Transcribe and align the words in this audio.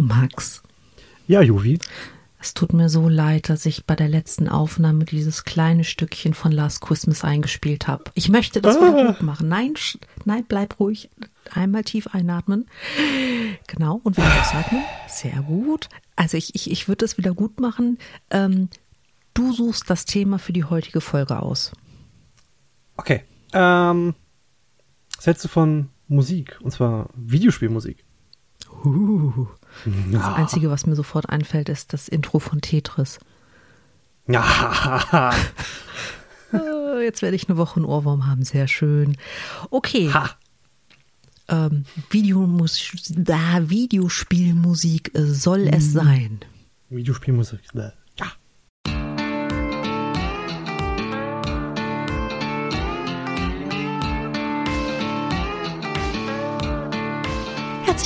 Max. 0.00 0.62
Ja, 1.26 1.42
Juvi. 1.42 1.78
Es 2.42 2.54
tut 2.54 2.72
mir 2.72 2.88
so 2.88 3.08
leid, 3.08 3.50
dass 3.50 3.66
ich 3.66 3.84
bei 3.84 3.94
der 3.94 4.08
letzten 4.08 4.48
Aufnahme 4.48 5.04
dieses 5.04 5.44
kleine 5.44 5.84
Stückchen 5.84 6.32
von 6.32 6.52
Last 6.52 6.80
Christmas 6.80 7.22
eingespielt 7.22 7.86
habe. 7.86 8.04
Ich 8.14 8.30
möchte 8.30 8.62
das 8.62 8.76
wieder 8.76 9.08
gut 9.08 9.22
machen. 9.22 9.48
Nein, 9.48 9.74
nein, 10.24 10.44
bleib 10.48 10.80
ruhig. 10.80 11.10
Einmal 11.52 11.84
tief 11.84 12.06
einatmen. 12.08 12.66
Genau, 13.66 14.00
und 14.02 14.16
wieder 14.16 14.40
ausatmen. 14.40 14.82
Sehr 15.06 15.42
gut. 15.42 15.90
Also 16.16 16.38
ich, 16.38 16.54
ich, 16.54 16.70
ich 16.70 16.88
würde 16.88 17.04
es 17.04 17.18
wieder 17.18 17.34
gut 17.34 17.60
machen. 17.60 17.98
Ähm, 18.30 18.70
du 19.34 19.52
suchst 19.52 19.90
das 19.90 20.06
Thema 20.06 20.38
für 20.38 20.54
die 20.54 20.64
heutige 20.64 21.02
Folge 21.02 21.40
aus. 21.40 21.72
Okay. 22.96 23.24
Ähm, 23.52 24.14
du 25.44 25.48
von 25.48 25.90
Musik? 26.08 26.58
Und 26.62 26.70
zwar 26.70 27.10
Videospielmusik. 27.14 28.04
Uh. 28.82 29.46
Das 30.12 30.24
Einzige, 30.24 30.70
was 30.70 30.86
mir 30.86 30.94
sofort 30.96 31.28
einfällt, 31.30 31.68
ist 31.68 31.92
das 31.92 32.08
Intro 32.08 32.38
von 32.38 32.60
Tetris. 32.60 33.18
Ja. 34.28 35.32
Äh, 36.52 37.04
Jetzt 37.04 37.22
werde 37.22 37.36
ich 37.36 37.48
eine 37.48 37.56
Woche 37.56 37.76
einen 37.76 37.84
Ohrwurm 37.84 38.26
haben. 38.26 38.42
Sehr 38.42 38.66
schön. 38.66 39.16
Okay. 39.70 40.10
Ähm, 41.48 41.84
Videomus 42.10 42.90
da, 43.10 43.70
Videospielmusik 43.70 45.12
soll 45.14 45.68
es 45.68 45.92
sein. 45.92 46.40
Videospielmusik. 46.88 47.60
Ja. 47.72 47.92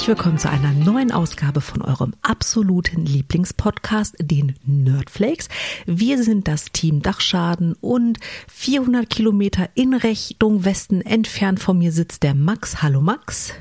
Herzlich 0.04 0.18
willkommen 0.18 0.38
zu 0.38 0.50
einer 0.50 0.72
neuen 0.72 1.12
Ausgabe 1.12 1.62
von 1.62 1.80
eurem 1.80 2.12
absoluten 2.20 3.06
Lieblingspodcast, 3.06 4.16
den 4.20 4.54
Nerdflakes. 4.66 5.48
Wir 5.86 6.22
sind 6.22 6.46
das 6.46 6.66
Team 6.66 7.00
Dachschaden 7.00 7.74
und 7.80 8.18
400 8.48 9.08
Kilometer 9.08 9.70
in 9.72 9.94
Richtung 9.94 10.66
Westen 10.66 11.00
entfernt 11.00 11.58
von 11.58 11.78
mir 11.78 11.90
sitzt 11.90 12.22
der 12.22 12.34
Max. 12.34 12.82
Hallo 12.82 13.00
Max. 13.00 13.54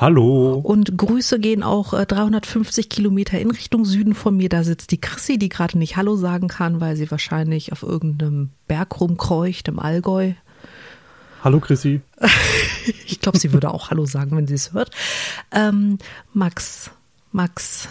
Hallo. 0.00 0.54
Und 0.54 0.96
Grüße 0.96 1.38
gehen 1.38 1.62
auch 1.62 1.92
äh, 1.92 2.06
350 2.06 2.88
Kilometer 2.88 3.38
in 3.38 3.50
Richtung 3.50 3.84
Süden 3.84 4.14
von 4.14 4.34
mir. 4.34 4.48
Da 4.48 4.64
sitzt 4.64 4.92
die 4.92 5.00
Chrissy, 5.00 5.38
die 5.38 5.50
gerade 5.50 5.76
nicht 5.76 5.98
Hallo 5.98 6.16
sagen 6.16 6.48
kann, 6.48 6.80
weil 6.80 6.96
sie 6.96 7.10
wahrscheinlich 7.10 7.70
auf 7.70 7.82
irgendeinem 7.82 8.48
Berg 8.66 8.98
rumkreucht 8.98 9.68
im 9.68 9.78
Allgäu. 9.78 10.32
Hallo, 11.42 11.60
Chrissy. 11.60 12.00
Ich 13.06 13.20
glaube, 13.20 13.38
sie 13.38 13.52
würde 13.52 13.70
auch 13.70 13.90
Hallo 13.90 14.06
sagen, 14.06 14.36
wenn 14.36 14.48
sie 14.48 14.54
es 14.54 14.72
hört. 14.72 14.90
Ähm, 15.52 15.98
Max, 16.34 16.90
Max, 17.30 17.88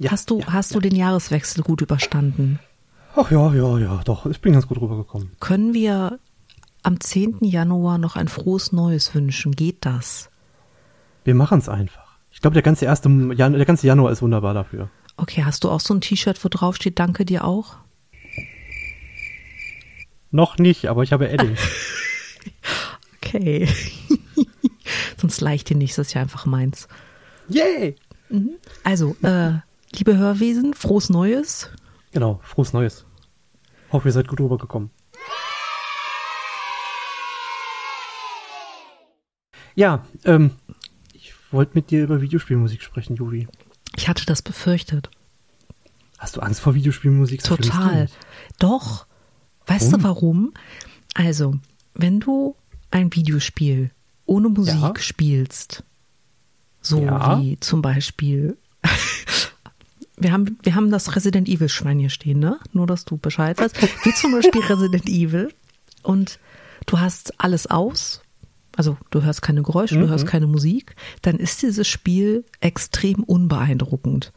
Ja, 0.00 0.10
hast 0.10 0.28
du, 0.28 0.40
ja, 0.40 0.52
hast 0.52 0.74
du 0.74 0.80
den 0.80 0.96
Jahreswechsel 0.96 1.62
gut 1.62 1.82
überstanden? 1.82 2.58
Ach 3.14 3.30
ja, 3.30 3.54
ja, 3.54 3.78
ja, 3.78 4.00
doch. 4.04 4.26
Ich 4.26 4.40
bin 4.40 4.52
ganz 4.52 4.66
gut 4.66 4.80
rübergekommen. 4.80 5.30
Können 5.38 5.72
wir 5.72 6.18
am 6.82 6.98
10. 6.98 7.44
Januar 7.44 7.98
noch 7.98 8.16
ein 8.16 8.26
frohes 8.26 8.72
Neues 8.72 9.14
wünschen? 9.14 9.52
Geht 9.52 9.86
das? 9.86 10.30
Wir 11.22 11.36
machen 11.36 11.60
es 11.60 11.68
einfach. 11.68 12.18
Ich 12.32 12.40
glaube, 12.40 12.54
der 12.54 12.64
ganze 12.64 12.86
erste 12.86 13.08
Jan 13.36 13.52
der 13.52 13.64
ganze 13.66 13.86
Januar 13.86 14.10
ist 14.10 14.20
wunderbar 14.20 14.52
dafür. 14.52 14.90
Okay, 15.16 15.44
hast 15.44 15.62
du 15.62 15.70
auch 15.70 15.80
so 15.80 15.94
ein 15.94 16.00
T-Shirt, 16.00 16.44
wo 16.44 16.48
drauf 16.48 16.74
steht, 16.74 16.98
danke 16.98 17.24
dir 17.24 17.44
auch? 17.44 17.76
Noch 20.32 20.58
nicht, 20.58 20.86
aber 20.86 21.04
ich 21.04 21.12
habe 21.12 21.28
Edding. 21.28 21.56
Okay. 23.18 23.68
Sonst 25.16 25.40
leicht 25.40 25.70
dir 25.70 25.76
nicht, 25.76 25.96
das 25.96 26.08
ist 26.08 26.14
ja 26.14 26.20
einfach 26.20 26.46
meins. 26.46 26.88
Yay! 27.48 27.96
Also, 28.82 29.16
äh, 29.22 29.52
liebe 29.94 30.16
Hörwesen, 30.16 30.74
frohes 30.74 31.08
Neues. 31.08 31.70
Genau, 32.12 32.40
frohes 32.42 32.72
Neues. 32.72 33.04
Hoffe, 33.92 34.08
ihr 34.08 34.12
seid 34.12 34.28
gut 34.28 34.40
rübergekommen. 34.40 34.90
Ja, 39.74 40.06
ähm, 40.24 40.52
ich 41.12 41.34
wollte 41.50 41.72
mit 41.74 41.90
dir 41.90 42.04
über 42.04 42.20
Videospielmusik 42.20 42.82
sprechen, 42.82 43.16
Juli. 43.16 43.48
Ich 43.96 44.08
hatte 44.08 44.26
das 44.26 44.42
befürchtet. 44.42 45.10
Hast 46.18 46.36
du 46.36 46.40
Angst 46.40 46.60
vor 46.60 46.74
Videospielmusik? 46.74 47.42
Total. 47.42 48.08
Doch. 48.58 49.06
Weißt 49.66 49.92
du 49.92 50.02
warum? 50.02 50.52
Also, 51.14 51.58
wenn 51.94 52.20
du 52.20 52.54
ein 52.90 53.12
Videospiel 53.14 53.90
ohne 54.26 54.48
Musik 54.48 54.74
Ja. 54.74 54.92
spielst, 54.98 55.82
so 56.80 57.00
Ja. 57.02 57.40
wie 57.40 57.58
zum 57.60 57.82
Beispiel, 57.82 58.56
wir 60.16 60.32
haben, 60.32 60.58
wir 60.62 60.74
haben 60.74 60.90
das 60.90 61.16
Resident 61.16 61.48
Evil 61.48 61.68
Schwein 61.68 61.98
hier 61.98 62.10
stehen, 62.10 62.38
ne? 62.38 62.58
Nur, 62.72 62.86
dass 62.86 63.04
du 63.04 63.16
Bescheid 63.16 63.58
weißt. 63.58 63.76
Wie 64.04 64.14
zum 64.14 64.32
Beispiel 64.32 64.60
Resident 64.68 65.08
Evil. 65.08 65.52
Und 66.02 66.38
du 66.86 67.00
hast 67.00 67.40
alles 67.40 67.66
aus. 67.66 68.20
Also, 68.76 68.96
du 69.10 69.22
hörst 69.22 69.40
keine 69.42 69.62
Geräusche, 69.62 69.98
du 69.98 70.08
hörst 70.08 70.26
keine 70.26 70.46
Musik. 70.48 70.96
Dann 71.22 71.36
ist 71.38 71.62
dieses 71.62 71.86
Spiel 71.86 72.44
extrem 72.60 73.22
unbeeindruckend. 73.22 74.32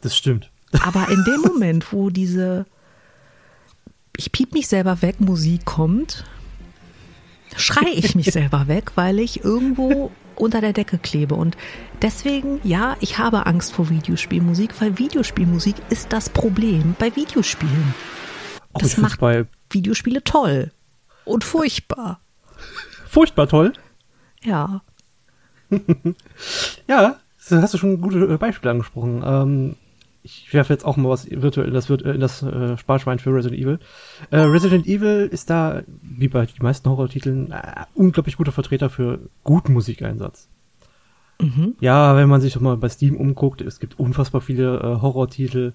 Das 0.00 0.16
stimmt. 0.16 0.50
Aber 0.82 1.08
in 1.10 1.22
dem 1.24 1.40
Moment, 1.42 1.92
wo 1.92 2.10
diese 2.10 2.64
ich 4.16 4.32
piep 4.32 4.52
mich 4.52 4.66
selber 4.68 5.02
weg, 5.02 5.20
Musik 5.20 5.64
kommt, 5.64 6.24
schrei 7.56 7.90
ich 7.94 8.14
mich 8.14 8.26
selber 8.32 8.68
weg, 8.68 8.92
weil 8.94 9.18
ich 9.18 9.44
irgendwo 9.44 10.10
unter 10.36 10.60
der 10.60 10.72
Decke 10.72 10.98
klebe. 10.98 11.34
Und 11.34 11.56
deswegen, 12.02 12.60
ja, 12.64 12.96
ich 13.00 13.18
habe 13.18 13.46
Angst 13.46 13.72
vor 13.72 13.90
Videospielmusik, 13.90 14.80
weil 14.80 14.98
Videospielmusik 14.98 15.76
ist 15.90 16.12
das 16.12 16.30
Problem 16.30 16.94
bei 16.98 17.14
Videospielen. 17.14 17.94
Oh, 18.72 18.78
Das 18.80 18.96
macht 18.96 19.20
bei 19.20 19.46
Videospiele 19.70 20.22
toll 20.24 20.70
und 21.24 21.44
furchtbar. 21.44 22.20
furchtbar 23.06 23.48
toll. 23.48 23.72
Ja. 24.42 24.82
Ja, 26.88 27.20
hast 27.50 27.74
du 27.74 27.78
schon 27.78 28.00
gute 28.00 28.38
Beispiele 28.38 28.72
angesprochen. 28.72 29.22
Ähm, 29.24 29.76
ich 30.22 30.52
werfe 30.52 30.72
jetzt 30.72 30.84
auch 30.84 30.96
mal 30.96 31.08
was 31.08 31.30
virtuell 31.30 31.68
in 31.68 31.74
das, 31.74 31.88
virt- 31.88 32.04
äh, 32.04 32.12
in 32.12 32.20
das 32.20 32.42
äh, 32.42 32.76
Sparschwein 32.76 33.18
für 33.18 33.34
Resident 33.34 33.60
Evil. 33.60 33.78
Äh, 34.30 34.38
Resident 34.40 34.86
Evil 34.86 35.28
ist 35.32 35.48
da, 35.50 35.82
wie 36.02 36.28
bei 36.28 36.44
den 36.46 36.62
meisten 36.62 36.88
Horrortiteln, 36.90 37.50
äh, 37.52 37.84
unglaublich 37.94 38.36
guter 38.36 38.52
Vertreter 38.52 38.90
für 38.90 39.30
guten 39.44 39.72
Musikeinsatz. 39.72 40.48
Ja, 41.80 42.16
wenn 42.16 42.28
man 42.28 42.42
sich 42.42 42.52
doch 42.52 42.60
mal 42.60 42.76
bei 42.76 42.90
Steam 42.90 43.16
umguckt, 43.16 43.62
es 43.62 43.80
gibt 43.80 43.98
unfassbar 43.98 44.42
viele 44.42 44.76
äh, 44.80 45.00
Horrortitel. 45.00 45.72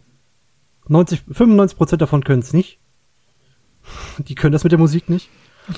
90, 0.87 1.23
95 1.31 1.75
Prozent 1.75 2.01
davon 2.03 2.23
können 2.23 2.41
es 2.41 2.53
nicht. 2.53 2.77
Die 4.19 4.35
können 4.35 4.51
das 4.53 4.63
mit 4.63 4.71
der 4.71 4.77
Musik 4.79 5.09
nicht. 5.09 5.27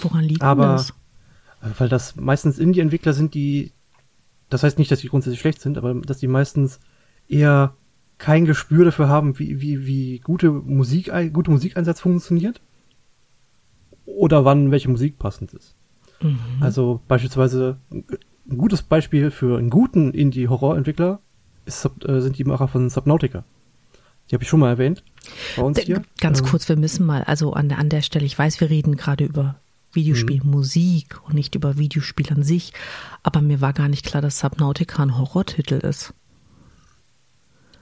Woran 0.02 0.26
liegt 0.26 0.42
Aber 0.42 0.68
das? 0.74 0.90
äh, 1.62 1.70
weil 1.78 1.88
das 1.88 2.18
meistens 2.18 2.60
Indie-Entwickler 2.60 3.14
sind, 3.14 3.34
die, 3.34 3.72
das 4.50 4.64
heißt 4.64 4.78
nicht, 4.78 4.92
dass 4.92 5.00
die 5.00 5.08
grundsätzlich 5.08 5.40
schlecht 5.40 5.62
sind, 5.62 5.78
aber 5.78 5.94
dass 5.94 6.18
die 6.18 6.28
meistens 6.28 6.82
eher 7.30 7.74
kein 8.18 8.46
Gespür 8.46 8.86
dafür 8.86 9.10
haben, 9.10 9.38
wie, 9.40 9.62
wie, 9.62 9.86
wie 9.86 10.20
gute 10.20 10.52
Musik, 10.52 11.12
gute 11.34 11.52
Musikeinsatz 11.52 12.02
funktioniert. 12.02 12.62
Oder 14.06 14.46
wann 14.46 14.72
welche 14.72 14.90
Musik 14.90 15.20
passend 15.20 15.54
ist. 15.54 15.76
Also 16.60 17.02
beispielsweise 17.08 17.78
ein 17.92 18.58
gutes 18.58 18.82
Beispiel 18.82 19.30
für 19.30 19.58
einen 19.58 19.70
guten 19.70 20.12
Indie-Horror-Entwickler 20.12 21.20
äh, 21.66 22.20
sind 22.20 22.38
die 22.38 22.44
Macher 22.44 22.68
von 22.68 22.90
Subnautica. 22.90 23.44
Die 24.30 24.36
habe 24.36 24.44
ich 24.44 24.50
schon 24.50 24.60
mal 24.60 24.70
erwähnt. 24.70 25.04
Bei 25.56 25.64
uns 25.64 25.80
hier. 25.80 26.02
Ganz 26.20 26.40
Ähm, 26.40 26.46
kurz, 26.48 26.68
wir 26.70 26.76
müssen 26.76 27.06
mal, 27.06 27.24
also 27.24 27.54
an 27.54 27.70
der, 27.70 27.78
an 27.78 27.90
der 27.90 28.02
Stelle, 28.02 28.26
ich 28.26 28.38
weiß, 28.38 28.60
wir 28.60 28.70
reden 28.70 28.98
gerade 28.98 29.26
über 29.26 29.60
Videospielmusik 29.94 31.20
und 31.26 31.34
nicht 31.34 31.56
über 31.56 31.78
Videospiel 31.78 32.32
an 32.34 32.44
sich, 32.44 32.74
aber 33.24 33.42
mir 33.42 33.62
war 33.62 33.74
gar 33.74 33.88
nicht 33.88 34.06
klar, 34.06 34.22
dass 34.22 34.40
Subnautica 34.40 35.04
ein 35.04 35.18
Horrortitel 35.18 35.76
ist. 35.76 36.14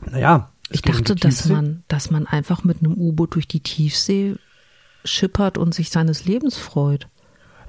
Naja. 0.10 0.52
Ich 0.72 0.86
um 0.86 0.92
dachte, 0.92 1.16
dass 1.16 1.48
man, 1.48 1.84
dass 1.88 2.10
man 2.10 2.26
einfach 2.26 2.64
mit 2.64 2.80
einem 2.80 2.94
U-Boot 2.94 3.36
durch 3.36 3.48
die 3.48 3.60
Tiefsee 3.60 4.36
schippert 5.04 5.58
und 5.58 5.74
sich 5.74 5.92
seines 5.92 6.26
Lebens 6.26 6.58
freut. 6.58 7.08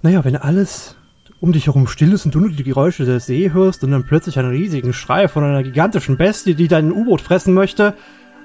Naja, 0.03 0.25
wenn 0.25 0.37
alles 0.37 0.97
um 1.41 1.53
dich 1.53 1.67
herum 1.67 1.87
still 1.87 2.13
ist 2.13 2.25
und 2.25 2.35
du 2.35 2.41
nur 2.41 2.51
die 2.51 2.63
Geräusche 2.63 3.05
der 3.05 3.21
See 3.21 3.53
hörst 3.53 3.85
und 3.85 3.91
dann 3.91 4.07
plötzlich 4.07 4.39
einen 4.39 4.51
riesigen 4.51 4.93
Schrei 4.93 5.29
von 5.29 5.45
einer 5.45 5.63
gigantischen 5.63 6.17
Bestie, 6.17 6.55
die 6.55 6.69
dein 6.69 6.93
U-Boot 6.93 7.21
fressen 7.21 7.53
möchte 7.53 7.95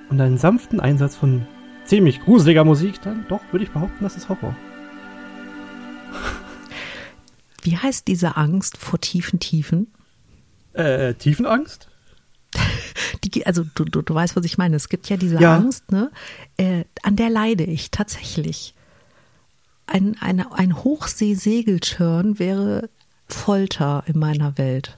und 0.10 0.20
einen 0.20 0.38
sanften 0.38 0.80
Einsatz 0.80 1.16
von 1.16 1.48
ziemlich 1.86 2.22
gruseliger 2.22 2.66
Musik, 2.66 3.02
dann 3.02 3.26
doch, 3.30 3.42
würde 3.52 3.64
ich 3.64 3.72
behaupten, 3.72 4.04
das 4.04 4.18
ist 4.18 4.28
Horror. 4.28 4.56
Wie 7.64 7.78
heißt 7.78 8.08
diese 8.08 8.38
Angst 8.38 8.78
vor 8.78 9.00
tiefen 9.00 9.40
Tiefen? 9.40 9.94
Äh, 10.74 11.14
Tiefenangst? 11.14 11.91
Die, 13.24 13.46
also 13.46 13.64
du, 13.76 13.86
du, 13.86 14.02
du 14.02 14.14
weißt, 14.14 14.36
was 14.36 14.46
ich 14.46 14.58
meine. 14.58 14.76
Es 14.76 14.90
gibt 14.90 15.10
ja 15.10 15.18
diese 15.18 15.40
Ja. 15.40 15.56
Angst, 15.56 15.92
ne? 15.92 16.12
Äh, 16.58 16.84
an 17.04 17.16
der 17.16 17.30
leide 17.30 17.64
ich 17.64 17.92
tatsächlich. 17.92 18.74
Ein, 19.88 20.18
eine, 20.22 20.54
ein 20.54 20.84
Hochseesegeltörn 20.84 22.40
wäre 22.40 22.90
Folter 23.28 24.04
in 24.08 24.18
meiner 24.20 24.58
Welt. 24.58 24.98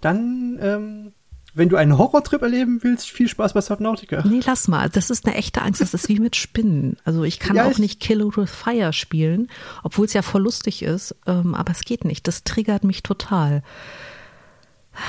Dann 0.00 0.58
ähm, 0.60 1.12
wenn 1.54 1.68
du 1.70 1.76
einen 1.76 1.96
Horrortrip 1.96 2.42
erleben 2.42 2.80
willst, 2.82 3.08
viel 3.10 3.28
Spaß 3.28 3.54
bei 3.54 3.62
Subnautica. 3.62 4.22
Nee, 4.26 4.40
lass 4.44 4.68
mal. 4.68 4.90
Das 4.90 5.08
ist 5.08 5.24
eine 5.26 5.34
echte 5.36 5.62
Angst. 5.62 5.80
Das 5.80 5.94
ist 5.94 6.08
wie 6.10 6.20
mit 6.20 6.36
Spinnen. 6.36 6.98
Also 7.04 7.24
ich 7.24 7.38
kann 7.38 7.56
Ja, 7.56 7.64
auch 7.64 7.70
ich- 7.70 7.78
nicht 7.78 7.98
Kill 7.98 8.20
with 8.36 8.50
Fire 8.50 8.92
spielen, 8.92 9.48
obwohl 9.82 10.04
es 10.04 10.12
ja 10.12 10.20
voll 10.22 10.42
lustig 10.42 10.82
ist. 10.82 11.14
Ähm, 11.26 11.54
aber 11.54 11.72
es 11.72 11.80
geht 11.80 12.04
nicht. 12.04 12.26
Das 12.28 12.44
triggert 12.44 12.84
mich 12.84 13.02
total. 13.02 13.62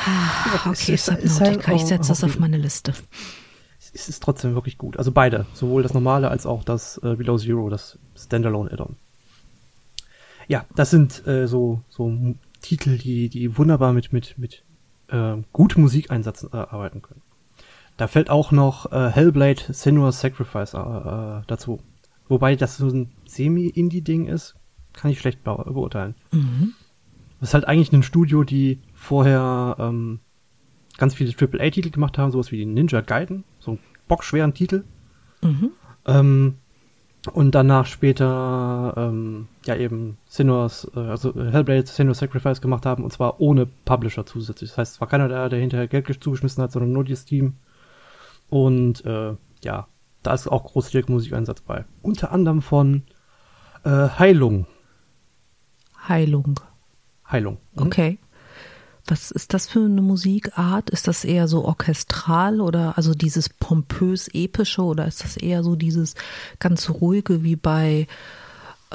Ah, 0.06 0.70
Okay, 0.72 0.94
ist- 0.94 1.08
es 1.10 1.18
ist 1.24 1.36
Subnautica. 1.38 1.68
halt 1.68 1.82
Ich 1.82 1.88
setze 1.88 2.10
das 2.10 2.24
auf 2.24 2.40
meine 2.40 2.58
Liste. 2.58 2.94
Es 3.94 4.10
ist 4.10 4.22
trotzdem 4.22 4.54
wirklich 4.54 4.78
gut. 4.78 4.98
Also 4.98 5.12
beide. 5.12 5.46
Sowohl 5.54 5.82
das 5.84 5.94
normale 5.94 6.30
als 6.30 6.46
auch 6.46 6.64
das 6.64 6.98
äh, 7.04 7.16
Below 7.16 7.38
Zero, 7.38 7.70
das 7.70 7.98
Standalone 8.16 8.72
Add-on. 8.72 8.96
Ja, 10.48 10.66
das 10.76 10.90
sind 10.92 11.26
äh, 11.28 11.48
so, 11.48 11.82
so 11.90 12.12
Titel, 12.62 12.98
die, 12.98 13.30
die 13.30 13.58
wunderbar 13.58 13.94
mit, 13.94 14.14
mit, 14.14 14.38
mit 14.38 14.64
äh, 15.10 15.36
gutem 15.54 15.82
Musikeinsatz 15.84 16.44
äh, 16.52 16.56
arbeiten 16.58 17.02
können. 17.02 17.22
Da 17.98 18.08
fällt 18.08 18.30
auch 18.30 18.52
noch 18.52 18.92
äh, 18.92 19.10
Hellblade 19.10 19.62
Senua's 19.74 20.20
Sacrifice 20.22 20.74
äh, 20.74 20.78
äh, 20.78 21.42
dazu. 21.48 21.80
Wobei 22.30 22.56
das 22.56 22.78
so 22.78 22.88
ein 22.88 23.12
Semi-Indie-Ding 23.26 24.28
ist, 24.28 24.56
kann 24.94 25.12
ich 25.12 25.20
schlecht 25.20 25.40
beu- 25.46 25.64
beurteilen. 25.72 26.14
Das 27.40 27.50
ist 27.50 27.54
halt 27.54 27.68
eigentlich 27.68 27.92
ein 27.94 28.04
Studio, 28.04 28.44
die 28.44 28.80
vorher 28.98 29.76
ähm, 29.80 30.20
ganz 30.98 31.16
viele 31.16 31.32
AAA-Titel 31.32 31.92
gemacht 31.92 32.18
haben, 32.18 32.32
sowas 32.32 32.52
wie 32.52 32.66
Ninja 32.66 33.02
Gaiden, 33.02 33.44
so 33.60 33.72
einen 33.72 33.80
bockschweren 34.08 34.54
Titel. 34.54 34.84
Ähm, 36.06 36.56
und 37.34 37.56
danach 37.56 37.86
später 37.86 38.94
ähm, 38.98 39.48
ja 39.66 39.76
eben 39.76 40.18
Sinua's, 40.28 40.90
äh, 40.96 41.00
also 41.00 41.34
Hellblade 41.36 41.86
Sinua's 41.86 42.20
Sacrifice 42.20 42.62
gemacht 42.62 42.86
haben 42.86 43.04
und 43.04 43.12
zwar 43.12 43.40
ohne 43.40 43.66
Publisher 43.66 44.26
zusätzlich. 44.26 44.72
Das 44.72 44.78
heißt, 44.78 44.94
es 44.96 45.02
war 45.02 45.08
keiner 45.08 45.28
der, 45.28 45.50
der 45.50 45.60
hinterher 45.60 45.88
Geld 45.88 46.24
zugeschmissen 46.24 46.64
hat, 46.64 46.72
sondern 46.72 46.94
nur 46.94 47.04
dieses 47.04 47.26
Team. 47.26 47.56
Und 48.50 49.06
äh, 49.06 49.36
ja, 49.64 49.88
da 50.24 50.34
ist 50.34 50.48
auch 50.48 50.64
großartiger 50.64 51.12
Musikeinsatz 51.12 51.62
bei. 51.62 51.86
Unter 52.02 52.32
anderem 52.32 52.62
von 52.62 53.04
äh, 53.84 53.90
Heilung. 53.90 54.66
Heilung. 56.08 56.60
Heilung. 57.30 57.58
Okay. 57.76 58.20
Was 59.08 59.32
ist 59.32 59.54
das 59.54 59.68
für 59.68 59.86
eine 59.86 60.02
Musikart? 60.02 60.90
Ist 60.90 61.08
das 61.08 61.24
eher 61.24 61.48
so 61.48 61.64
orchestral 61.66 62.60
oder 62.62 62.98
also 62.98 63.14
dieses 63.14 63.48
pompös 63.50 64.28
epische 64.34 64.82
oder 64.84 65.08
ist 65.08 65.24
das 65.24 65.38
eher 65.38 65.64
so 65.64 65.76
dieses 65.76 66.16
ganz 66.60 66.90
ruhige 66.90 67.44
wie 67.44 67.56
bei 67.56 68.08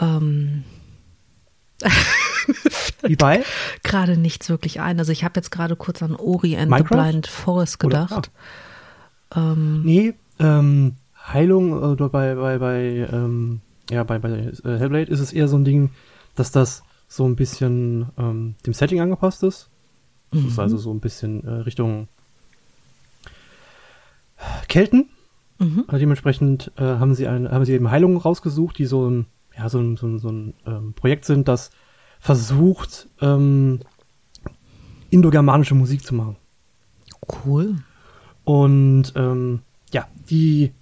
ähm, 0.00 0.64
Wie 3.02 3.16
bei? 3.16 3.42
gerade 3.82 4.16
nichts 4.16 4.48
wirklich 4.48 4.80
ein? 4.80 4.98
Also 4.98 5.12
ich 5.12 5.24
habe 5.24 5.32
jetzt 5.36 5.50
gerade 5.50 5.76
kurz 5.76 6.02
an 6.02 6.14
Ori 6.14 6.56
and 6.56 6.70
Minecraft? 6.70 6.88
the 6.88 7.10
Blind 7.10 7.26
Forest 7.26 7.84
Oder- 7.84 8.02
gedacht. 8.04 8.30
Ähm, 9.34 9.82
Nee, 9.84 10.14
ähm, 10.38 10.96
Heilung 11.26 11.72
oder 11.72 12.08
bei, 12.08 12.34
bei, 12.34 12.58
bei, 12.58 13.08
ähm, 13.12 13.60
ja, 13.90 14.02
bei, 14.04 14.18
bei 14.18 14.28
äh, 14.30 14.52
Hellblade 14.78 15.10
ist 15.10 15.20
es 15.20 15.32
eher 15.32 15.48
so 15.48 15.56
ein 15.56 15.64
Ding, 15.64 15.90
dass 16.34 16.50
das 16.52 16.82
so 17.08 17.24
ein 17.26 17.36
bisschen 17.36 18.06
ähm, 18.18 18.54
dem 18.66 18.74
Setting 18.74 19.00
angepasst 19.00 19.42
ist. 19.42 19.68
Das 20.32 20.42
ist 20.42 20.58
also 20.58 20.78
so 20.78 20.92
ein 20.92 21.00
bisschen 21.00 21.44
äh, 21.46 21.50
Richtung 21.50 22.08
Kelten. 24.68 25.08
Mhm. 25.58 25.84
Also 25.86 25.98
dementsprechend 25.98 26.72
äh, 26.76 26.82
haben 26.82 27.14
sie 27.14 27.26
ein, 27.28 27.50
haben 27.50 27.64
sie 27.64 27.72
eben 27.72 27.90
Heilungen 27.90 28.16
rausgesucht, 28.16 28.78
die 28.78 28.86
so 28.86 29.08
ein, 29.08 29.26
ja, 29.56 29.68
so 29.68 29.78
ein, 29.78 29.96
so 29.96 30.06
ein, 30.06 30.18
so 30.18 30.28
ein 30.28 30.54
ähm, 30.66 30.94
Projekt 30.94 31.24
sind, 31.24 31.48
das 31.48 31.70
versucht, 32.18 33.08
ähm, 33.20 33.80
indogermanische 35.10 35.74
Musik 35.74 36.04
zu 36.04 36.14
machen. 36.14 36.36
Cool. 37.44 37.76
Und 38.44 39.12
ähm, 39.14 39.60
ja, 39.92 40.08
die 40.30 40.72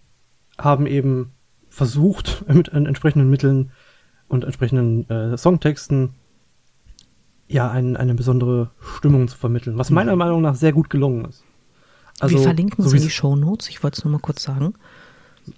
haben 0.59 0.87
eben 0.87 1.33
versucht, 1.69 2.45
mit 2.53 2.69
en- 2.69 2.87
entsprechenden 2.87 3.29
Mitteln 3.31 3.73
und 4.29 4.45
entsprechenden 4.45 5.09
äh, 5.11 5.37
Songtexten 5.37 6.11
ja 7.51 7.71
ein, 7.71 7.97
eine 7.97 8.15
besondere 8.15 8.71
Stimmung 8.97 9.29
zu 9.29 9.37
vermitteln, 9.37 9.77
was 9.77 9.91
meiner 9.91 10.17
Meinung 10.17 10.41
nach 10.41 10.55
sehr 10.55 10.73
gut 10.73 10.89
gelungen 10.91 11.25
ist. 11.27 11.45
Also, 12.21 12.37
Wir 12.37 12.43
verlinken 12.45 12.87
sie 12.87 12.97
in 12.97 13.03
die 13.03 13.11
Shownotes. 13.11 13.69
Ich 13.69 13.83
wollte 13.83 13.99
es 13.99 14.05
nur 14.05 14.13
mal 14.13 14.21
kurz 14.21 14.43
sagen. 14.43 14.75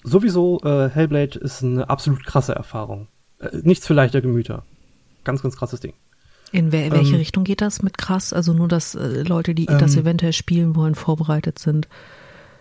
Sowieso, 0.05 0.61
äh, 0.65 0.89
Hellblade 0.89 1.39
ist 1.39 1.63
eine 1.63 1.91
absolut 1.91 2.25
krasse 2.25 2.55
Erfahrung. 2.55 3.09
Äh, 3.41 3.49
nichts 3.63 3.87
für 3.87 3.95
leichter 3.95 4.21
Gemüter. 4.21 4.65
Ganz, 5.25 5.43
ganz 5.43 5.57
krasses 5.57 5.81
Ding. 5.81 5.93
In 6.53 6.71
wer, 6.73 6.91
welche 6.93 7.13
Ähm, 7.15 7.19
Richtung 7.19 7.45
geht 7.45 7.61
das 7.61 7.83
mit 7.83 7.99
krass? 7.99 8.33
Also 8.33 8.53
nur, 8.53 8.69
dass 8.69 8.95
äh, 8.95 9.23
Leute, 9.23 9.55
die 9.55 9.67
das 9.67 9.95
Ähm, 9.95 10.03
eventuell 10.03 10.33
spielen 10.33 10.77
wollen, 10.77 10.95
vorbereitet 10.95 11.59
sind. 11.59 11.89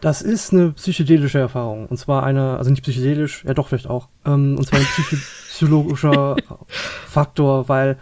Das 0.02 0.22
ist 0.22 0.52
eine 0.52 0.72
psychedelische 0.72 1.40
Erfahrung. 1.40 1.86
Und 1.88 1.98
zwar 1.98 2.24
eine, 2.24 2.58
also 2.58 2.72
nicht 2.72 2.82
psychedelisch, 2.84 3.44
ja 3.46 3.54
doch 3.54 3.68
vielleicht 3.68 3.88
auch. 3.88 4.08
Ähm, 4.26 4.56
und 4.58 4.66
zwar 4.66 4.80
ein 4.80 4.86
psycho 4.96 5.16
psychologischer 5.50 6.38
Faktor, 6.68 7.70
weil 7.70 7.98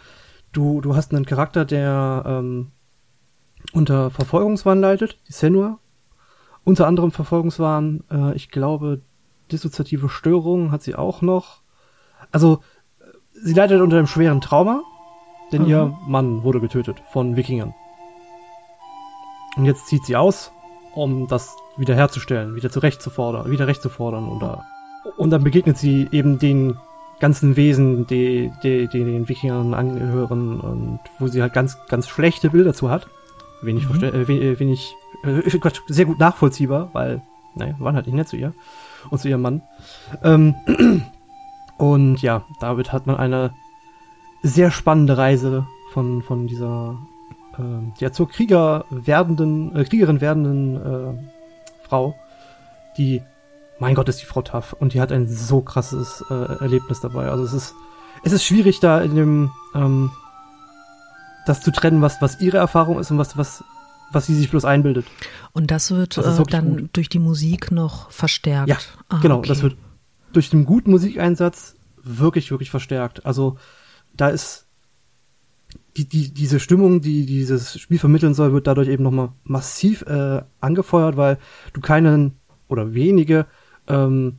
du, 0.52 0.82
du 0.82 0.96
hast 0.96 1.14
einen 1.14 1.26
Charakter, 1.26 1.66
der 1.66 2.24
ähm, 2.26 2.72
unter 3.74 4.10
Verfolgungswahn 4.10 4.82
leidet, 4.82 5.18
die 5.28 5.34
Senua. 5.34 5.80
Unter 6.64 6.88
anderem 6.88 7.12
Verfolgungswahn, 7.12 8.04
äh, 8.12 8.36
ich 8.36 8.50
glaube, 8.50 9.02
dissoziative 9.52 10.10
Störungen 10.10 10.72
hat 10.72 10.82
sie 10.84 10.96
auch 10.96 11.22
noch. 11.22 11.62
Also, 12.32 12.62
sie 13.34 13.54
leidet 13.54 13.82
unter 13.82 13.98
einem 13.98 14.08
schweren 14.08 14.42
Trauma, 14.42 14.84
denn 15.52 15.64
Mhm. 15.64 15.68
ihr 15.70 15.98
Mann 16.08 16.44
wurde 16.44 16.60
getötet 16.60 17.02
von 17.12 17.36
Wikingern. 17.36 17.74
Und 19.58 19.66
jetzt 19.66 19.88
zieht 19.88 20.06
sie 20.06 20.16
aus, 20.16 20.52
um 20.94 21.28
das 21.28 21.56
wiederherzustellen, 21.78 22.56
wieder 22.56 22.70
zurechtzufordern, 22.70 23.50
wieder 23.50 23.68
recht 23.68 23.82
zu 23.82 23.90
fordern 23.90 24.28
oder 24.28 24.66
und 25.18 25.30
dann 25.30 25.44
begegnet 25.44 25.78
sie 25.78 26.08
eben 26.12 26.40
den 26.40 26.78
ganzen 27.20 27.56
Wesen, 27.56 28.08
die, 28.08 28.52
die, 28.64 28.88
die 28.88 29.04
den 29.04 29.28
Wikingern 29.28 29.74
angehören 29.74 30.60
und 30.60 31.00
wo 31.20 31.28
sie 31.28 31.42
halt 31.42 31.54
ganz, 31.54 31.78
ganz 31.88 32.08
schlechte 32.08 32.50
Bilder 32.50 32.74
zu 32.74 32.90
hat. 32.90 33.08
Wenig, 33.62 33.88
Mhm. 33.90 34.04
äh, 34.04 34.08
äh, 34.08 34.60
wenig, 34.60 34.96
äh, 35.24 35.58
Gott, 35.60 35.84
sehr 35.88 36.06
gut 36.06 36.20
nachvollziehbar, 36.20 36.90
weil, 36.94 37.22
naja, 37.56 37.76
waren 37.80 37.96
halt 37.96 38.06
nicht 38.06 38.16
nett 38.16 38.30
zu 38.30 38.38
ihr 38.38 38.54
und 39.10 39.20
zu 39.20 39.28
ihrem 39.28 39.42
Mann. 39.42 39.62
Ähm, 40.24 40.56
und 41.78 42.22
ja, 42.22 42.44
damit 42.62 42.94
hat 42.94 43.06
man 43.06 43.18
eine 43.18 43.52
sehr 44.42 44.72
spannende 44.72 45.18
Reise 45.18 45.68
von, 45.92 46.22
von 46.22 46.48
dieser, 46.48 46.98
ähm, 47.58 47.92
ja, 48.00 48.12
zur 48.14 48.30
Krieger 48.30 48.86
werdenden, 48.90 49.76
äh, 49.76 49.84
Kriegerin 49.84 50.22
werdenden 50.22 50.76
äh, 50.78 51.20
Frau, 51.84 52.16
die, 52.98 53.22
mein 53.80 53.96
Gott, 53.96 54.10
ist 54.10 54.22
die 54.22 54.26
Frau 54.26 54.42
tough 54.42 54.74
und 54.74 54.94
die 54.94 55.02
hat 55.02 55.12
ein 55.12 55.28
so 55.28 55.62
krasses 55.62 56.24
äh, 56.30 56.34
Erlebnis 56.34 57.00
dabei. 57.00 57.30
Also 57.30 57.44
es 57.44 57.54
ist, 57.54 57.74
es 58.24 58.32
ist 58.34 58.44
schwierig 58.44 58.80
da 58.80 59.02
in 59.02 59.16
dem, 59.16 59.52
ähm, 59.76 60.12
das 61.46 61.62
zu 61.62 61.72
trennen, 61.72 62.02
was, 62.02 62.22
was 62.22 62.42
ihre 62.42 62.58
Erfahrung 62.58 63.00
ist 63.00 63.12
und 63.12 63.18
was, 63.18 63.38
was, 63.38 63.64
was 64.12 64.26
sie 64.26 64.36
sich 64.36 64.50
bloß 64.52 64.66
einbildet. 64.66 65.06
Und 65.54 65.72
das 65.72 65.92
wird 65.92 66.18
Das 66.18 66.40
äh, 66.40 66.44
dann 66.44 66.78
gut. 66.78 66.90
durch 66.94 67.10
die 67.10 67.20
Musik 67.20 67.72
noch 67.72 68.12
verstärkt. 68.12 68.70
Ja, 68.70 68.78
Ah, 69.08 69.20
genau, 69.22 69.38
okay. 69.40 69.48
das 69.50 69.62
wird 69.64 69.78
durch 70.34 70.50
den 70.50 70.66
guten 70.66 70.92
Musikeinsatz 70.92 71.76
wirklich, 72.04 72.52
wirklich 72.52 72.70
verstärkt. 72.70 73.26
Also 73.26 73.58
da 74.14 74.30
ist 74.30 74.68
die, 75.98 76.08
die, 76.08 76.34
diese 76.34 76.60
Stimmung, 76.60 77.02
die 77.02 77.26
dieses 77.26 77.80
Spiel 77.80 78.00
vermitteln 78.00 78.34
soll, 78.34 78.54
wird 78.54 78.68
dadurch 78.68 78.88
eben 78.90 79.04
nochmal 79.04 79.30
massiv 79.44 80.04
äh, 80.04 80.42
angefeuert, 80.60 81.18
weil 81.18 81.38
du 81.74 81.82
keinen 81.82 82.36
oder 82.68 82.94
wenige 82.94 83.48
ähm, 83.90 84.38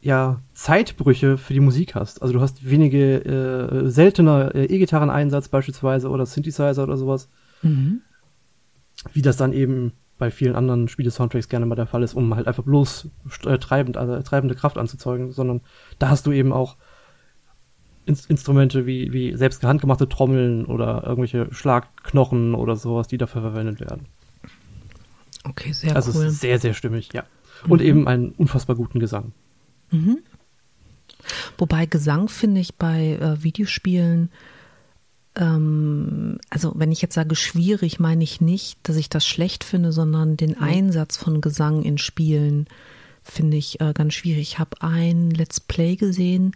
ja, 0.00 0.40
Zeitbrüche 0.54 1.38
für 1.38 1.52
die 1.54 1.60
Musik 1.60 1.94
hast. 1.94 2.22
Also 2.22 2.34
du 2.34 2.40
hast 2.40 2.68
wenige 2.68 3.24
äh, 3.24 3.88
seltener 3.90 4.54
äh, 4.54 4.66
E-Gitarren-Einsatz 4.66 5.48
beispielsweise 5.48 6.08
oder 6.08 6.26
Synthesizer 6.26 6.82
oder 6.82 6.96
sowas 6.96 7.28
Mhm. 7.62 8.02
wie 9.12 9.22
das 9.22 9.36
dann 9.36 9.52
eben 9.52 9.92
bei 10.16 10.30
vielen 10.30 10.54
anderen 10.56 10.88
Spiele-Soundtracks 10.88 11.48
gerne 11.48 11.66
mal 11.66 11.74
der 11.74 11.86
Fall 11.86 12.02
ist, 12.02 12.14
um 12.14 12.34
halt 12.34 12.46
einfach 12.46 12.64
bloß 12.64 13.08
äh, 13.46 13.58
treibend, 13.58 13.96
also 13.96 14.20
treibende 14.22 14.54
Kraft 14.54 14.78
anzuzeugen, 14.78 15.32
sondern 15.32 15.60
da 15.98 16.08
hast 16.08 16.26
du 16.26 16.32
eben 16.32 16.52
auch 16.52 16.76
Ins 18.06 18.26
Instrumente 18.26 18.86
wie, 18.86 19.12
wie 19.12 19.36
selbst 19.36 19.62
handgemachte 19.64 20.08
Trommeln 20.08 20.64
oder 20.64 21.04
irgendwelche 21.04 21.52
Schlagknochen 21.52 22.54
oder 22.54 22.74
sowas, 22.74 23.06
die 23.06 23.18
dafür 23.18 23.42
verwendet 23.42 23.80
werden. 23.80 24.06
Okay, 25.44 25.72
sehr 25.72 25.94
also 25.94 26.18
cool. 26.18 26.26
ist 26.26 26.40
sehr, 26.40 26.58
sehr 26.58 26.74
stimmig, 26.74 27.12
ja. 27.12 27.24
Und 27.66 27.80
eben 27.82 28.06
einen 28.06 28.30
unfassbar 28.32 28.76
guten 28.76 29.00
Gesang. 29.00 29.32
Wobei 31.56 31.86
Gesang 31.86 32.28
finde 32.28 32.60
ich 32.60 32.76
bei 32.76 33.14
äh, 33.14 33.42
Videospielen, 33.42 34.30
ähm, 35.36 36.38
also 36.50 36.72
wenn 36.76 36.92
ich 36.92 37.02
jetzt 37.02 37.14
sage 37.14 37.36
schwierig, 37.36 38.00
meine 38.00 38.24
ich 38.24 38.40
nicht, 38.40 38.78
dass 38.82 38.96
ich 38.96 39.08
das 39.08 39.26
schlecht 39.26 39.64
finde, 39.64 39.92
sondern 39.92 40.36
den 40.36 40.58
Einsatz 40.58 41.16
von 41.16 41.40
Gesang 41.40 41.82
in 41.82 41.98
Spielen 41.98 42.66
finde 43.22 43.56
ich 43.56 43.80
äh, 43.80 43.92
ganz 43.92 44.14
schwierig. 44.14 44.40
Ich 44.40 44.58
habe 44.58 44.80
ein 44.80 45.30
Let's 45.30 45.60
Play 45.60 45.96
gesehen. 45.96 46.52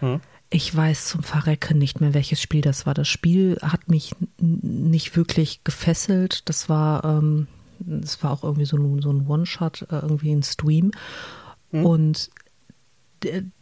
Hm. 0.00 0.20
Ich 0.50 0.74
weiß 0.74 1.08
zum 1.08 1.22
Verrecken 1.22 1.78
nicht 1.78 2.00
mehr, 2.00 2.14
welches 2.14 2.40
Spiel 2.40 2.60
das 2.60 2.86
war. 2.86 2.94
Das 2.94 3.08
Spiel 3.08 3.58
hat 3.60 3.88
mich 3.88 4.14
nicht 4.38 5.16
wirklich 5.16 5.64
gefesselt. 5.64 6.48
Das 6.48 6.68
war, 6.68 7.04
ähm, 7.04 7.48
es 8.02 8.22
war 8.22 8.32
auch 8.32 8.44
irgendwie 8.44 8.66
so 8.66 8.76
ein, 8.76 9.00
so 9.00 9.10
ein 9.10 9.26
One-Shot, 9.26 9.82
äh, 9.90 9.98
irgendwie 10.00 10.32
ein 10.32 10.42
Stream. 10.42 10.92
Mhm. 11.72 11.86
Und 11.86 12.30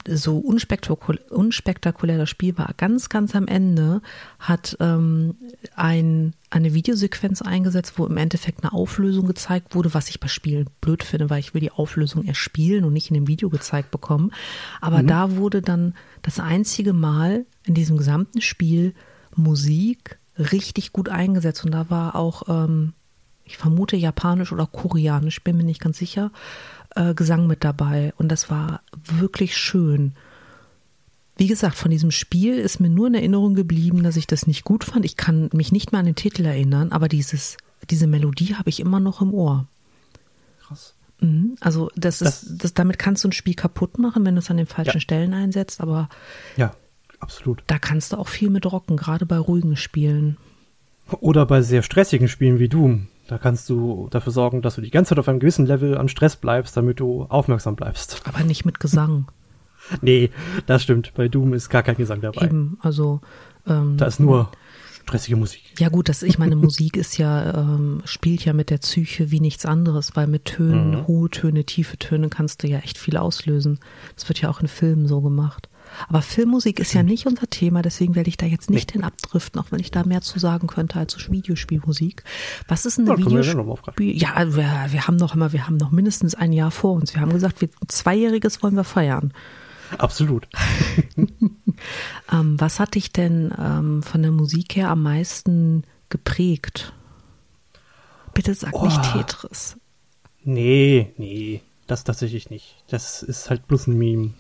so 0.09 0.39
unspektakulär, 0.39 1.31
unspektakulär 1.31 2.19
das 2.19 2.31
Spiel 2.31 2.57
war, 2.59 2.75
ganz, 2.77 3.09
ganz 3.09 3.35
am 3.35 3.47
Ende 3.47 4.03
hat 4.39 4.77
ähm, 4.81 5.37
ein, 5.75 6.35
eine 6.51 6.75
Videosequenz 6.75 7.43
eingesetzt, 7.43 7.95
wo 7.97 8.07
im 8.07 8.17
Endeffekt 8.17 8.63
eine 8.63 8.73
Auflösung 8.73 9.27
gezeigt 9.27 9.75
wurde, 9.75 9.95
was 9.95 10.09
ich 10.09 10.21
bei 10.21 10.29
Spielen 10.29 10.69
blöd 10.81 11.03
finde, 11.03 11.31
weil 11.31 11.41
ich 11.41 11.55
will 11.55 11.61
die 11.61 11.71
Auflösung 11.71 12.25
erspielen 12.25 12.85
und 12.85 12.93
nicht 12.93 13.11
in 13.11 13.15
dem 13.15 13.29
Video 13.29 13.51
gezeigt 13.51 13.91
bekommen. 13.91 14.33
Aber 14.81 15.03
mhm. 15.03 15.07
da 15.07 15.37
wurde 15.37 15.63
dann 15.63 15.95
das 16.23 16.41
einzige 16.41 16.93
Mal 16.93 17.47
in 17.65 17.75
diesem 17.75 17.97
gesamten 17.97 18.41
Spiel 18.41 18.95
Musik 19.35 20.19
richtig 20.37 20.93
gut 20.93 21.09
eingesetzt. 21.09 21.65
Und 21.65 21.73
da 21.73 21.89
war 21.91 22.17
auch, 22.17 22.49
ähm, 22.49 22.95
ich 23.53 23.59
vermute, 23.59 23.97
japanisch 23.97 24.53
oder 24.53 24.67
koreanisch, 24.67 25.43
bin 25.43 25.57
mir 25.57 25.65
nicht 25.65 25.81
ganz 25.81 25.99
sicher, 25.99 26.31
äh, 26.97 27.15
Gesang 27.15 27.47
mit 27.47 27.65
dabei 27.65 28.13
und 28.17 28.29
das 28.29 28.51
war 28.51 28.81
wirklich 28.93 29.57
schön. 29.57 30.15
Wie 31.37 31.47
gesagt, 31.47 31.77
von 31.77 31.91
diesem 31.91 32.11
Spiel 32.11 32.59
ist 32.59 32.81
mir 32.81 32.91
nur 32.91 33.07
in 33.07 33.15
Erinnerung 33.15 33.55
geblieben, 33.55 34.03
dass 34.03 34.17
ich 34.17 34.27
das 34.27 34.47
nicht 34.47 34.65
gut 34.65 34.85
fand. 34.85 35.05
Ich 35.05 35.17
kann 35.17 35.49
mich 35.53 35.73
nicht 35.73 35.93
mehr 35.93 36.01
an 36.01 36.07
den 36.07 36.15
Titel 36.15 36.45
erinnern, 36.45 36.93
aber 36.93 37.09
dieses, 37.09 37.57
diese 37.91 38.07
Melodie 38.07 38.55
habe 38.55 38.69
ich 38.69 38.81
immer 38.81 39.01
noch 39.01 39.23
im 39.23 39.33
Ohr. 39.33 39.67
Krass. 40.61 40.95
Mhm, 41.21 41.57
also 41.61 41.91
das, 41.95 42.19
das 42.19 42.43
ist, 42.43 42.65
das, 42.65 42.75
damit 42.75 42.99
kannst 42.99 43.25
du 43.25 43.29
ein 43.29 43.33
Spiel 43.33 43.55
kaputt 43.55 43.99
machen, 43.99 44.25
wenn 44.25 44.35
du 44.35 44.41
es 44.41 44.51
an 44.51 44.57
den 44.57 44.67
falschen 44.67 44.99
ja. 44.99 45.01
Stellen 45.01 45.35
einsetzt, 45.35 45.81
aber 45.81 46.09
ja, 46.57 46.75
absolut. 47.21 47.63
Da 47.67 47.79
kannst 47.79 48.13
du 48.13 48.17
auch 48.17 48.29
viel 48.29 48.51
mit 48.51 48.71
rocken, 48.71 48.97
gerade 48.97 49.25
bei 49.25 49.39
ruhigen 49.39 49.77
Spielen. 49.77 50.37
Oder 51.21 51.47
bei 51.47 51.63
sehr 51.63 51.83
stressigen 51.83 52.29
Spielen 52.29 52.59
wie 52.59 52.69
Doom. 52.69 53.09
Da 53.29 53.39
kannst 53.39 53.69
du 53.69 54.09
dafür 54.11 54.33
sorgen, 54.33 54.63
dass 54.63 54.75
du 54.75 54.81
die 54.81 54.91
ganze 54.91 55.11
Zeit 55.11 55.19
auf 55.19 55.29
einem 55.29 55.41
gewissen 55.41 55.67
Level 55.67 55.97
an 55.97 56.09
Stress 56.09 56.37
bleibst, 56.37 56.77
damit 56.77 57.01
du 57.01 57.25
aufmerksam 57.25 57.77
bleibst. 57.77 58.21
Aber 58.25 58.43
nicht 58.43 58.65
mit 58.65 58.81
Gesang. 58.81 59.27
nee, 60.01 60.31
das 60.67 60.83
stimmt. 60.83 61.13
Bei 61.15 61.29
Doom 61.29 61.55
ist 61.55 61.69
gar 61.69 61.83
kein 61.83 61.97
Gesang 61.97 62.21
dabei. 62.21 62.47
Eben, 62.47 62.79
also. 62.81 63.21
Ähm, 63.67 63.97
da 63.97 64.07
ist 64.07 64.19
nur 64.19 64.51
stressige 65.03 65.37
Musik. 65.37 65.63
Ja 65.79 65.89
gut, 65.89 66.09
das, 66.09 66.23
ich 66.23 66.39
meine, 66.39 66.57
Musik 66.57 66.97
ist 66.97 67.19
ja, 67.19 67.55
ähm, 67.55 68.03
spielt 68.05 68.45
ja 68.45 68.53
mit 68.53 68.71
der 68.71 68.79
Psyche 68.79 69.31
wie 69.31 69.41
nichts 69.41 69.67
anderes, 69.67 70.17
weil 70.17 70.27
mit 70.27 70.47
Tönen, 70.47 70.91
mhm. 70.91 71.07
hohe 71.07 71.31
Töne, 71.31 71.65
tiefe 71.65 71.99
Töne 71.99 72.29
kannst 72.29 72.63
du 72.63 72.69
ja 72.69 72.79
echt 72.79 72.99
viel 72.99 73.17
auslösen. 73.17 73.79
Das 74.15 74.29
wird 74.29 74.41
ja 74.41 74.51
auch 74.51 74.61
in 74.61 74.69
Filmen 74.69 75.07
so 75.07 75.21
gemacht. 75.21 75.69
Aber 76.09 76.23
Filmmusik 76.23 76.79
ist 76.79 76.93
ja 76.93 77.03
nicht 77.03 77.27
unser 77.27 77.49
Thema, 77.49 77.83
deswegen 77.83 78.15
werde 78.15 78.29
ich 78.29 78.37
da 78.37 78.47
jetzt 78.47 78.71
nicht 78.71 78.91
nee. 78.91 78.93
hin 78.95 79.05
abdriften, 79.05 79.61
auch 79.61 79.71
wenn 79.71 79.81
ich 79.81 79.91
da 79.91 80.05
mehr 80.05 80.21
zu 80.21 80.39
sagen 80.39 80.67
könnte 80.67 80.99
als 80.99 81.31
Videospielmusik. 81.31 82.25
Was 82.69 82.87
ist 82.87 82.99
eine 82.99 83.11
ja, 83.11 83.19
Videospiel? 83.19 84.17
Ja, 84.17 84.55
wir, 84.55 84.87
wir 84.89 85.07
haben 85.07 85.17
noch 85.17 85.35
immer, 85.35 85.53
wir 85.53 85.67
haben 85.67 85.77
noch 85.77 85.91
mindestens 85.91 86.35
ein 86.35 86.53
Jahr 86.53 86.71
vor 86.71 86.93
uns. 86.93 87.15
Wir 87.15 87.21
haben 87.21 87.33
gesagt, 87.33 87.61
wir, 87.61 87.69
ein 87.69 87.89
Zweijähriges 87.89 88.63
wollen 88.63 88.77
wir 88.77 88.85
feiern. 88.85 89.33
Absolut. 89.99 90.49
ähm, 91.17 92.61
was 92.61 92.81
hat 92.81 92.95
dich 92.95 93.13
denn 93.13 93.53
ähm, 93.59 94.03
von 94.03 94.23
der 94.23 94.33
Musik 94.33 94.77
her 94.77 94.91
am 94.91 95.03
meisten 95.03 95.85
geprägt? 96.09 96.93
Bitte 98.35 98.55
sag 98.55 98.73
oh. 98.75 98.85
nicht 98.85 99.03
Tetris. 99.13 99.77
Nee, 100.45 101.13
nee, 101.19 101.61
das 101.87 102.05
tatsächlich 102.05 102.51
nicht. 102.51 102.77
Das 102.89 103.23
ist 103.23 103.51
halt 103.51 103.67
bloß 103.69 103.89
ein 103.89 103.99
Meme. 103.99 104.31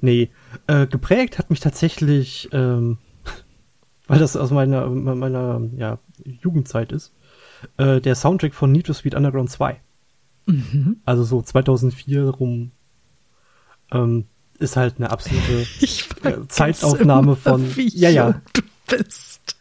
Nee, 0.00 0.30
äh, 0.66 0.86
geprägt 0.86 1.38
hat 1.38 1.50
mich 1.50 1.60
tatsächlich, 1.60 2.48
ähm, 2.52 2.98
weil 4.06 4.18
das 4.18 4.36
aus 4.36 4.50
meiner, 4.50 4.88
meiner 4.88 5.60
ja, 5.76 5.98
Jugendzeit 6.24 6.92
ist, 6.92 7.12
äh, 7.76 8.00
der 8.00 8.14
Soundtrack 8.14 8.54
von 8.54 8.72
Need 8.72 8.86
for 8.86 8.94
Speed 8.94 9.14
Underground 9.14 9.50
2. 9.50 9.80
Mhm. 10.46 10.96
Also 11.04 11.24
so 11.24 11.42
2004 11.42 12.28
rum 12.28 12.70
ähm, 13.92 14.26
ist 14.58 14.76
halt 14.76 14.96
eine 14.98 15.10
absolute 15.10 15.66
äh, 16.24 16.46
Zeitaufnahme 16.48 17.36
von. 17.36 17.76
Wie 17.76 17.88
ja, 17.88 18.10
ja. 18.10 18.40
Du 18.52 18.62
bist. 18.88 19.56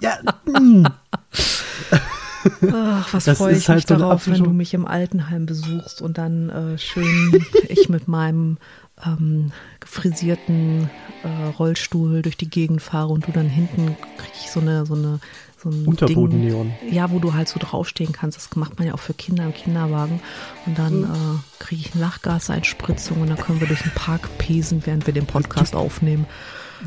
ja. 0.00 0.18
Mm. 0.46 0.86
Ach, 2.72 3.14
was 3.14 3.28
freue 3.38 3.56
ich 3.56 3.68
halt 3.68 3.76
mich 3.76 3.86
darauf, 3.86 4.26
wenn 4.26 4.42
du 4.42 4.50
mich 4.50 4.74
im 4.74 4.86
Altenheim 4.86 5.46
besuchst 5.46 6.02
und 6.02 6.18
dann 6.18 6.50
äh, 6.50 6.78
schön 6.78 7.40
ich 7.68 7.88
mit 7.88 8.08
meinem 8.08 8.58
ähm, 9.04 9.52
frisierten 9.84 10.90
äh, 11.22 11.46
Rollstuhl 11.58 12.22
durch 12.22 12.36
die 12.36 12.48
Gegend 12.48 12.82
fahre 12.82 13.08
und 13.08 13.26
du 13.26 13.32
dann 13.32 13.48
hinten 13.48 13.96
krieg 14.16 14.32
ich 14.40 14.50
so 14.50 14.60
eine, 14.60 14.86
so 14.86 14.94
eine, 14.94 15.20
so 15.56 15.70
ein 15.70 15.86
Unterbodenneon. 15.86 16.72
Ja, 16.90 17.10
wo 17.10 17.18
du 17.18 17.34
halt 17.34 17.48
so 17.48 17.58
draufstehen 17.58 18.12
kannst. 18.12 18.36
Das 18.36 18.54
macht 18.56 18.78
man 18.78 18.88
ja 18.88 18.94
auch 18.94 19.00
für 19.00 19.14
Kinder 19.14 19.44
im 19.44 19.54
Kinderwagen. 19.54 20.20
Und 20.66 20.78
dann 20.78 21.00
mhm. 21.00 21.04
äh, 21.04 21.62
kriege 21.62 21.82
ich 21.82 21.94
Lachgaseinspritzung 21.94 23.20
und 23.20 23.28
dann 23.28 23.38
können 23.38 23.60
wir 23.60 23.68
durch 23.68 23.82
den 23.82 23.92
Park 23.92 24.28
pesen, 24.38 24.82
während 24.84 25.06
wir 25.06 25.14
den 25.14 25.26
Podcast 25.26 25.74
aufnehmen. 25.74 26.26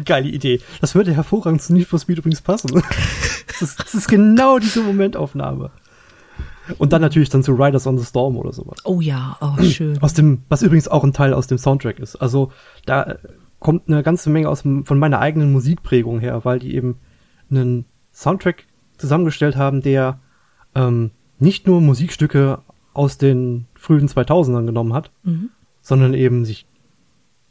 Geile 0.04 0.28
Idee. 0.28 0.62
Das 0.82 0.94
würde 0.96 1.14
hervorragend 1.14 1.62
zu 1.62 1.74
Need 1.74 1.88
for 1.88 2.00
Speed 2.00 2.18
übrigens 2.18 2.42
passen. 2.42 2.70
das, 3.48 3.62
ist, 3.62 3.80
das 3.80 3.94
ist 3.94 4.08
genau 4.08 4.60
diese 4.60 4.82
Momentaufnahme. 4.82 5.72
Und 6.78 6.94
dann 6.94 7.02
natürlich 7.02 7.30
dann 7.30 7.44
zu 7.44 7.54
Riders 7.54 7.88
on 7.88 7.98
the 7.98 8.06
Storm 8.06 8.38
oder 8.38 8.52
sowas. 8.52 8.80
Oh 8.84 9.02
ja, 9.02 9.38
oh 9.42 9.62
schön. 9.64 10.02
Aus 10.02 10.14
dem, 10.14 10.44
was 10.50 10.62
übrigens 10.62 10.88
auch 10.88 11.04
ein 11.04 11.14
Teil 11.14 11.34
aus 11.34 11.48
dem 11.48 11.58
Soundtrack 11.58 12.00
ist. 12.00 12.16
Also 12.16 12.52
da 12.86 13.16
kommt 13.60 13.88
eine 13.88 14.04
ganze 14.04 14.30
Menge 14.30 14.50
aus 14.50 14.62
von 14.62 15.00
meiner 15.00 15.20
eigenen 15.20 15.52
Musikprägung 15.52 16.20
her, 16.20 16.46
weil 16.46 16.60
die 16.60 16.76
eben 16.76 17.00
einen 17.50 17.86
Soundtrack 18.14 18.66
zusammengestellt 18.98 19.56
haben, 19.56 19.82
der 19.82 20.20
ähm, 20.74 21.12
nicht 21.40 21.68
nur 21.68 21.82
Musikstücke 21.82 22.60
aus 22.94 23.18
den 23.18 23.68
frühen 23.76 24.08
2000ern 24.08 24.66
genommen 24.66 24.94
hat, 24.94 25.12
mhm. 25.24 25.50
sondern 25.82 26.14
eben 26.14 26.46
sich 26.46 26.66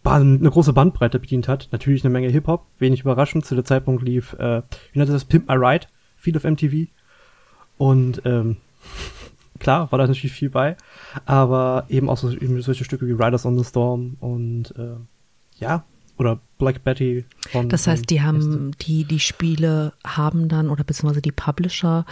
eine 0.05 0.51
große 0.51 0.73
Bandbreite 0.73 1.19
bedient 1.19 1.49
hat. 1.49 1.69
Natürlich 1.73 2.05
eine 2.05 2.13
Menge 2.13 2.29
Hip-Hop, 2.29 2.67
wenig 2.79 3.01
überraschend. 3.01 3.47
Zu 3.47 3.55
der 3.55 3.65
Zeitpunkt 3.65 4.03
lief, 4.03 4.35
äh, 4.35 4.63
wie 4.93 4.99
nennt 4.99 5.11
das, 5.11 5.25
Pimp 5.25 5.49
My 5.49 5.55
Ride, 5.55 5.87
viel 6.17 6.37
auf 6.37 6.45
MTV. 6.45 6.89
Und 7.79 8.23
ähm, 8.25 8.59
klar, 9.59 9.91
war 9.91 9.99
da 9.99 10.07
natürlich 10.07 10.33
viel 10.33 10.51
bei, 10.51 10.77
aber 11.25 11.87
eben 11.89 12.09
auch 12.09 12.19
so, 12.19 12.31
eben 12.31 12.61
solche 12.63 12.85
Stücke 12.85 13.07
wie 13.07 13.13
Riders 13.13 13.47
on 13.47 13.59
the 13.59 13.65
Storm 13.65 14.17
und 14.21 14.75
äh, 14.77 14.97
ja, 15.59 15.85
oder 16.19 16.41
Black 16.59 16.85
Betty. 16.85 17.25
Von, 17.51 17.69
das 17.69 17.87
heißt, 17.87 18.09
die 18.11 18.23
haben, 18.23 18.73
die, 18.83 19.05
die 19.05 19.21
Spiele 19.21 19.93
haben 20.05 20.49
dann, 20.49 20.71
oder 20.71 20.85
beziehungsweise 20.85 21.23
die 21.23 21.33
Publisher, 21.33 22.05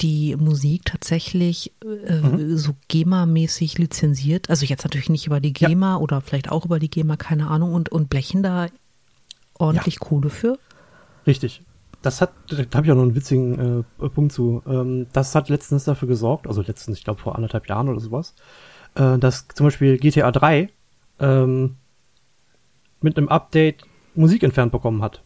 die 0.00 0.36
Musik 0.36 0.86
tatsächlich 0.86 1.72
äh, 1.82 2.20
mhm. 2.20 2.58
so 2.58 2.74
GEMA-mäßig 2.88 3.78
lizenziert. 3.78 4.50
Also 4.50 4.66
jetzt 4.66 4.84
natürlich 4.84 5.08
nicht 5.08 5.26
über 5.26 5.40
die 5.40 5.52
GEMA 5.52 5.92
ja. 5.92 5.96
oder 5.98 6.20
vielleicht 6.20 6.50
auch 6.50 6.64
über 6.64 6.80
die 6.80 6.90
GEMA, 6.90 7.16
keine 7.16 7.46
Ahnung, 7.46 7.72
und, 7.72 7.90
und 7.90 8.10
blechen 8.10 8.42
da 8.42 8.66
ordentlich 9.54 9.94
ja. 9.94 10.00
Kohle 10.00 10.30
für. 10.30 10.58
Richtig 11.26 11.62
das 12.04 12.20
hat, 12.20 12.32
da 12.48 12.76
habe 12.76 12.86
ich 12.86 12.92
auch 12.92 12.96
noch 12.96 13.02
einen 13.02 13.14
witzigen 13.14 13.84
äh, 13.98 14.08
Punkt 14.10 14.32
zu. 14.32 14.62
Ähm, 14.66 15.06
das 15.12 15.34
hat 15.34 15.48
letztens 15.48 15.84
dafür 15.84 16.06
gesorgt, 16.06 16.46
also 16.46 16.60
letztens, 16.60 16.98
ich 16.98 17.04
glaube 17.04 17.20
vor 17.20 17.34
anderthalb 17.34 17.66
Jahren 17.68 17.88
oder 17.88 18.00
sowas, 18.00 18.34
äh, 18.94 19.18
dass 19.18 19.48
zum 19.48 19.66
Beispiel 19.66 19.96
GTA 19.96 20.30
3 20.30 20.68
ähm, 21.20 21.76
mit 23.00 23.16
einem 23.16 23.28
Update 23.28 23.84
Musik 24.14 24.42
entfernt 24.42 24.70
bekommen 24.70 25.02
hat. 25.02 25.22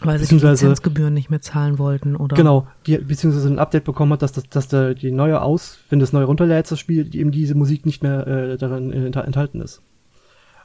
Weil 0.00 0.18
sie 0.18 0.38
die 0.38 0.46
Lizenzgebühren 0.46 1.12
nicht 1.12 1.30
mehr 1.30 1.40
zahlen 1.40 1.78
wollten, 1.78 2.14
oder? 2.14 2.36
Genau, 2.36 2.68
die, 2.86 2.98
beziehungsweise 2.98 3.48
ein 3.48 3.58
Update 3.58 3.84
bekommen 3.84 4.12
hat, 4.12 4.22
dass, 4.22 4.32
dass, 4.32 4.48
dass 4.48 4.68
der, 4.68 4.94
die 4.94 5.10
neue 5.10 5.40
aus, 5.40 5.78
wenn 5.88 5.98
das 5.98 6.12
neue 6.12 6.24
runterlädt, 6.24 6.70
das 6.70 6.78
Spiel, 6.78 7.12
eben 7.16 7.32
diese 7.32 7.54
Musik 7.56 7.84
nicht 7.84 8.02
mehr 8.02 8.26
äh, 8.26 8.56
daran 8.58 8.92
äh, 8.92 9.06
enthalten 9.06 9.60
ist. 9.60 9.82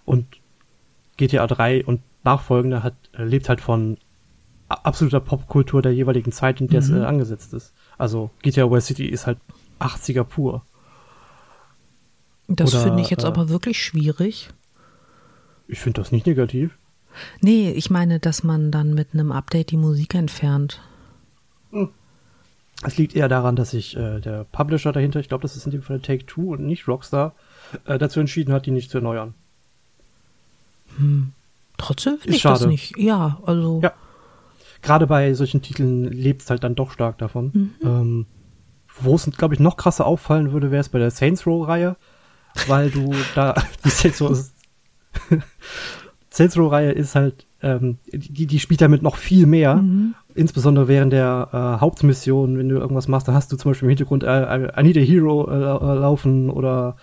Und 0.06 0.28
GTA 1.18 1.48
3 1.48 1.86
und 1.86 2.02
nachfolgende 2.24 2.84
hat, 2.84 2.96
äh, 3.18 3.24
lebt 3.24 3.50
halt 3.50 3.62
von 3.62 3.98
absoluter 4.74 5.20
Popkultur 5.20 5.82
der 5.82 5.94
jeweiligen 5.94 6.32
Zeit, 6.32 6.62
in 6.62 6.68
der 6.68 6.82
mhm. 6.82 6.96
es 6.96 7.02
äh, 7.02 7.06
angesetzt 7.06 7.54
ist. 7.54 7.74
Also 7.98 8.32
GTA 8.42 8.70
Vice 8.70 8.88
City 8.88 9.06
ist 9.06 9.28
halt 9.28 9.38
80er 9.80 10.24
pur. 10.24 10.64
Das 12.48 12.76
finde 12.76 13.02
ich 13.02 13.10
jetzt 13.10 13.24
äh, 13.24 13.28
aber 13.28 13.50
wirklich 13.50 13.82
schwierig. 13.82 14.50
Ich 15.68 15.80
finde 15.80 16.02
das 16.02 16.12
nicht 16.12 16.28
negativ. 16.28 16.78
Nee, 17.42 17.72
ich 17.72 17.90
meine, 17.90 18.20
dass 18.20 18.44
man 18.44 18.72
dann 18.72 18.94
mit 18.94 19.10
einem 19.14 19.32
Update 19.32 19.72
die 19.72 19.78
Musik 19.78 20.16
entfernt. 20.16 20.82
Hm. 21.72 21.90
Es 22.86 22.98
liegt 22.98 23.16
eher 23.16 23.30
daran, 23.30 23.56
dass 23.56 23.72
sich 23.72 23.96
äh, 23.96 24.20
der 24.20 24.46
Publisher 24.46 24.92
dahinter, 24.92 25.20
ich 25.20 25.30
glaube, 25.30 25.44
das 25.44 25.56
ist 25.56 25.66
in 25.66 25.72
dem 25.72 25.84
Fall 25.84 26.00
Take 26.00 26.26
Two 26.26 26.54
und 26.54 26.66
nicht 26.66 26.88
Rockstar, 26.88 27.34
äh, 27.86 27.98
dazu 27.98 28.20
entschieden 28.20 28.54
hat, 28.54 28.66
die 28.66 28.72
nicht 28.72 28.90
zu 28.90 28.98
erneuern. 28.98 29.36
Hm. 30.98 31.32
Trotzdem 31.78 32.18
finde 32.18 32.36
ich 32.36 32.42
schade. 32.42 32.60
das 32.60 32.68
nicht. 32.68 32.98
Ja, 32.98 33.40
also. 33.46 33.80
Ja 33.82 33.94
gerade 34.84 35.08
bei 35.08 35.34
solchen 35.34 35.62
Titeln 35.62 36.04
lebt 36.04 36.44
es 36.44 36.50
halt 36.50 36.64
dann 36.64 36.76
doch 36.76 36.92
stark 36.92 37.18
davon. 37.18 37.52
Mhm. 37.54 37.72
Ähm, 37.84 38.26
Wo 39.00 39.16
es, 39.16 39.26
glaube 39.32 39.56
ich, 39.56 39.60
noch 39.60 39.78
krasser 39.78 40.06
auffallen 40.06 40.52
würde, 40.52 40.70
wäre 40.70 40.82
es 40.82 40.90
bei 40.90 41.00
der 41.00 41.10
Saints 41.10 41.48
Row-Reihe, 41.48 41.96
weil 42.68 42.92
du 42.92 43.12
da, 43.36 43.56
die 43.84 43.90
Saints 43.90 44.22
Row, 44.22 44.38
Saints 46.30 46.58
Row-Reihe 46.58 46.92
ist 46.92 47.16
halt 47.16 47.48
ähm, 47.64 47.98
die, 48.12 48.46
die 48.46 48.60
spielt 48.60 48.82
damit 48.82 49.02
noch 49.02 49.16
viel 49.16 49.48
mehr. 49.48 49.76
Mhm. 49.76 50.16
Insbesondere 50.36 50.88
während 50.88 51.14
der 51.14 51.50
äh, 51.52 51.82
Hauptmission, 51.82 52.58
wenn 52.58 52.70
du 52.70 52.76
irgendwas 52.76 53.08
machst, 53.08 53.28
dann 53.28 53.36
hast 53.36 53.52
du 53.52 53.56
zum 53.56 53.72
Beispiel 53.72 53.86
im 53.86 53.92
Hintergrund 53.92 54.24
äh, 54.24 54.68
I 54.80 54.84
Need 54.84 54.98
a 54.98 55.00
Hero 55.00 55.50
äh, 55.50 55.56
äh, 55.56 56.00
laufen 56.00 56.50
oder 56.50 56.98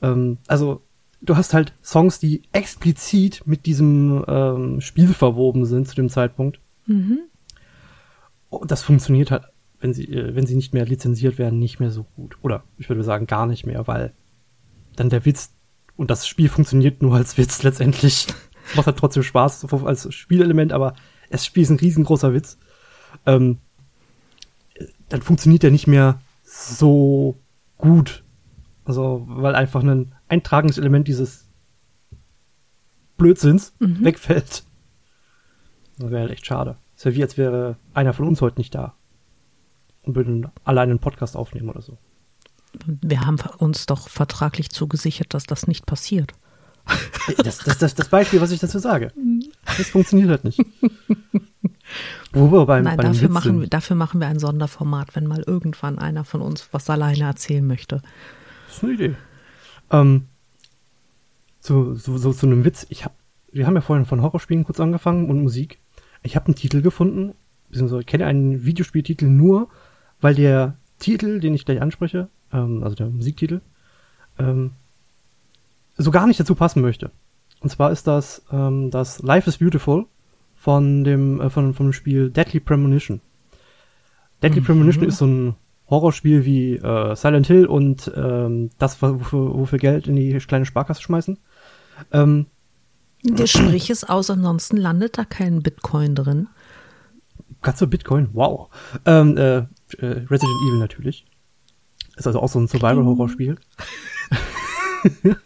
ähm, 0.00 0.38
also 0.48 0.80
du 1.20 1.36
hast 1.36 1.52
halt 1.52 1.74
Songs, 1.82 2.18
die 2.18 2.42
explizit 2.52 3.42
mit 3.46 3.66
diesem 3.66 4.24
ähm, 4.26 4.80
Spiel 4.80 5.08
verwoben 5.08 5.66
sind 5.66 5.86
zu 5.86 5.94
dem 5.94 6.08
Zeitpunkt. 6.08 6.60
Mhm. 6.86 7.20
Und 8.48 8.70
das 8.70 8.82
funktioniert 8.82 9.30
halt, 9.30 9.44
wenn 9.80 9.94
sie, 9.94 10.04
äh, 10.04 10.34
wenn 10.34 10.46
sie 10.46 10.54
nicht 10.54 10.74
mehr 10.74 10.86
lizenziert 10.86 11.38
werden, 11.38 11.58
nicht 11.58 11.80
mehr 11.80 11.90
so 11.90 12.04
gut. 12.16 12.38
Oder 12.42 12.64
ich 12.78 12.88
würde 12.88 13.04
sagen, 13.04 13.26
gar 13.26 13.46
nicht 13.46 13.66
mehr, 13.66 13.86
weil 13.86 14.12
dann 14.96 15.10
der 15.10 15.24
Witz 15.24 15.54
und 15.96 16.10
das 16.10 16.26
Spiel 16.26 16.48
funktioniert 16.48 17.02
nur 17.02 17.14
als 17.14 17.38
Witz 17.38 17.62
letztendlich. 17.62 18.26
Es 18.64 18.76
macht 18.76 18.86
halt 18.86 18.96
trotzdem 18.96 19.24
Spaß 19.24 19.66
als 19.84 20.14
Spielelement, 20.14 20.72
aber 20.72 20.94
das 21.30 21.44
Spiel 21.44 21.64
ist 21.64 21.70
ein 21.70 21.80
riesengroßer 21.80 22.32
Witz. 22.32 22.58
Ähm, 23.26 23.58
dann 25.08 25.20
funktioniert 25.20 25.64
der 25.64 25.72
nicht 25.72 25.88
mehr 25.88 26.20
so 26.44 27.40
gut. 27.76 28.22
Also, 28.84 29.24
weil 29.26 29.56
einfach 29.56 29.82
ein 29.82 30.14
eintragendes 30.28 30.78
Element 30.78 31.08
dieses 31.08 31.48
Blödsinns 33.16 33.74
mhm. 33.80 34.04
wegfällt. 34.04 34.64
Das 36.02 36.10
wäre 36.10 36.22
halt 36.22 36.32
echt 36.32 36.46
schade. 36.46 36.76
Es 36.96 37.04
wäre 37.04 37.14
wie, 37.14 37.22
als 37.22 37.38
wäre 37.38 37.76
einer 37.94 38.12
von 38.12 38.26
uns 38.26 38.40
heute 38.40 38.58
nicht 38.58 38.74
da. 38.74 38.94
Und 40.02 40.16
würden 40.16 40.48
alleine 40.64 40.90
einen 40.90 40.98
Podcast 40.98 41.36
aufnehmen 41.36 41.68
oder 41.68 41.80
so. 41.80 41.96
Wir 42.86 43.20
haben 43.20 43.36
uns 43.58 43.86
doch 43.86 44.08
vertraglich 44.08 44.70
zugesichert, 44.70 45.34
dass 45.34 45.44
das 45.44 45.66
nicht 45.66 45.86
passiert. 45.86 46.32
Das, 47.44 47.58
das, 47.58 47.78
das, 47.78 47.94
das 47.94 48.08
Beispiel, 48.08 48.40
was 48.40 48.50
ich 48.50 48.58
dazu 48.58 48.80
sage. 48.80 49.12
Das 49.64 49.90
funktioniert 49.90 50.28
halt 50.28 50.42
nicht. 50.42 50.58
Wo 52.32 52.50
wir 52.50 52.66
beim, 52.66 52.82
Nein, 52.82 52.98
dafür, 52.98 53.28
machen, 53.28 53.70
dafür 53.70 53.94
machen 53.94 54.20
wir 54.20 54.26
ein 54.26 54.40
Sonderformat, 54.40 55.14
wenn 55.14 55.28
mal 55.28 55.44
irgendwann 55.46 56.00
einer 56.00 56.24
von 56.24 56.40
uns 56.40 56.68
was 56.72 56.90
alleine 56.90 57.22
erzählen 57.24 57.64
möchte. 57.64 58.02
Das 58.66 58.76
ist 58.76 58.82
eine 58.82 58.92
Idee. 58.94 59.14
Ähm, 59.92 60.26
zu, 61.60 61.94
so, 61.94 62.18
so 62.18 62.32
zu 62.32 62.46
einem 62.46 62.64
Witz. 62.64 62.86
Ich 62.88 63.04
hab, 63.04 63.14
wir 63.52 63.68
haben 63.68 63.76
ja 63.76 63.82
vorhin 63.82 64.04
von 64.04 64.20
Horrorspielen 64.20 64.64
kurz 64.64 64.80
angefangen 64.80 65.30
und 65.30 65.42
Musik. 65.42 65.78
Ich 66.22 66.36
habe 66.36 66.46
einen 66.46 66.54
Titel 66.54 66.82
gefunden, 66.82 67.34
beziehungsweise 67.68 68.04
kenne 68.04 68.26
einen 68.26 68.64
Videospieltitel 68.64 69.26
nur, 69.26 69.68
weil 70.20 70.34
der 70.34 70.76
Titel, 70.98 71.40
den 71.40 71.54
ich 71.54 71.64
gleich 71.64 71.82
anspreche, 71.82 72.28
ähm, 72.52 72.82
also 72.84 72.94
der 72.94 73.08
Musiktitel, 73.08 73.60
ähm, 74.38 74.72
so 75.96 76.10
gar 76.10 76.26
nicht 76.26 76.40
dazu 76.40 76.54
passen 76.54 76.80
möchte. 76.80 77.10
Und 77.60 77.70
zwar 77.70 77.90
ist 77.92 78.06
das 78.06 78.44
ähm, 78.50 78.90
das 78.90 79.22
Life 79.22 79.48
is 79.48 79.58
Beautiful 79.58 80.06
von 80.54 81.04
dem 81.04 81.40
äh, 81.40 81.50
von, 81.50 81.72
dem 81.72 81.92
Spiel 81.92 82.30
Deadly 82.30 82.60
Premonition. 82.60 83.20
Deadly 84.42 84.60
mhm. 84.60 84.64
Premonition 84.64 85.04
ist 85.04 85.18
so 85.18 85.26
ein 85.26 85.56
Horrorspiel 85.88 86.44
wie 86.44 86.76
äh, 86.76 87.14
Silent 87.14 87.46
Hill 87.46 87.66
und 87.66 88.10
ähm, 88.16 88.70
das, 88.78 89.02
wofür, 89.02 89.54
wofür 89.54 89.78
Geld 89.78 90.08
in 90.08 90.16
die 90.16 90.32
kleine 90.38 90.64
Sparkasse 90.64 91.02
schmeißen. 91.02 91.38
Ähm, 92.12 92.46
der 93.22 93.46
sprich 93.46 93.90
es 93.90 94.04
aus, 94.04 94.30
ansonsten 94.30 94.76
landet 94.76 95.18
da 95.18 95.24
kein 95.24 95.62
Bitcoin 95.62 96.14
drin. 96.14 96.48
Du 97.78 97.86
Bitcoin? 97.86 98.30
Wow. 98.32 98.68
Ähm, 99.06 99.36
äh, 99.36 99.58
äh 99.58 99.66
Resident 100.00 100.60
Evil 100.66 100.78
natürlich. 100.78 101.24
Ist 102.16 102.26
also 102.26 102.40
auch 102.40 102.48
so 102.48 102.58
ein 102.58 102.66
Survival-Horror-Spiel. 102.66 103.56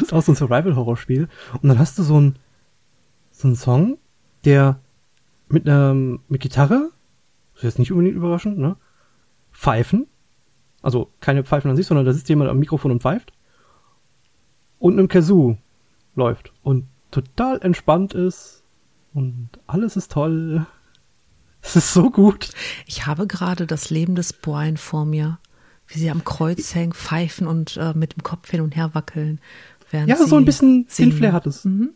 ist 0.00 0.12
auch 0.12 0.22
so 0.22 0.32
ein 0.32 0.36
Survival-Horror-Spiel. 0.36 1.28
Und 1.62 1.68
dann 1.68 1.78
hast 1.78 1.98
du 1.98 2.02
so 2.02 2.20
ein 2.20 2.36
so 3.30 3.48
einen 3.48 3.56
Song, 3.56 3.98
der 4.44 4.80
mit 5.48 5.68
einer 5.68 5.94
mit 5.94 6.40
Gitarre, 6.40 6.90
das 7.54 7.58
ist 7.58 7.64
jetzt 7.64 7.78
nicht 7.78 7.92
unbedingt 7.92 8.16
überraschend, 8.16 8.58
ne? 8.58 8.76
Pfeifen. 9.52 10.06
Also 10.82 11.10
keine 11.20 11.44
Pfeifen 11.44 11.70
an 11.70 11.76
sich, 11.76 11.86
sondern 11.86 12.04
da 12.04 12.12
sitzt 12.12 12.28
jemand 12.28 12.50
am 12.50 12.58
Mikrofon 12.58 12.90
und 12.90 13.02
pfeift. 13.02 13.32
Und 14.78 14.98
einem 14.98 15.08
Kazoo 15.08 15.56
läuft. 16.14 16.52
Und 16.62 16.88
total 17.14 17.60
entspannt 17.62 18.14
ist. 18.14 18.62
Und 19.12 19.50
alles 19.66 19.96
ist 19.96 20.12
toll. 20.12 20.66
Es 21.66 21.76
ist 21.76 21.94
so 21.94 22.10
gut. 22.10 22.50
Ich 22.84 23.06
habe 23.06 23.26
gerade 23.26 23.66
das 23.66 23.88
Leben 23.88 24.16
des 24.16 24.34
Brian 24.34 24.76
vor 24.76 25.06
mir 25.06 25.38
wie 25.88 25.98
sie 25.98 26.10
am 26.10 26.24
Kreuz 26.24 26.74
hängen, 26.74 26.92
pfeifen 26.92 27.46
und 27.46 27.76
äh, 27.76 27.92
mit 27.94 28.16
dem 28.16 28.22
Kopf 28.22 28.50
hin 28.50 28.60
und 28.60 28.74
her 28.76 28.94
wackeln. 28.94 29.40
ja, 29.92 30.16
so 30.16 30.36
ein 30.36 30.44
bisschen 30.44 30.86
den 30.98 31.12
Flair 31.12 31.32
hat 31.32 31.46
es. 31.46 31.64
Mhm. 31.64 31.90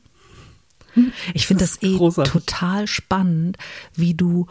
Ich 1.32 1.46
finde 1.46 1.64
das, 1.64 1.78
das 1.78 1.82
eh 1.82 1.96
großartig. 1.96 2.32
total 2.32 2.86
spannend, 2.86 3.56
wie 3.94 4.14
du 4.14 4.46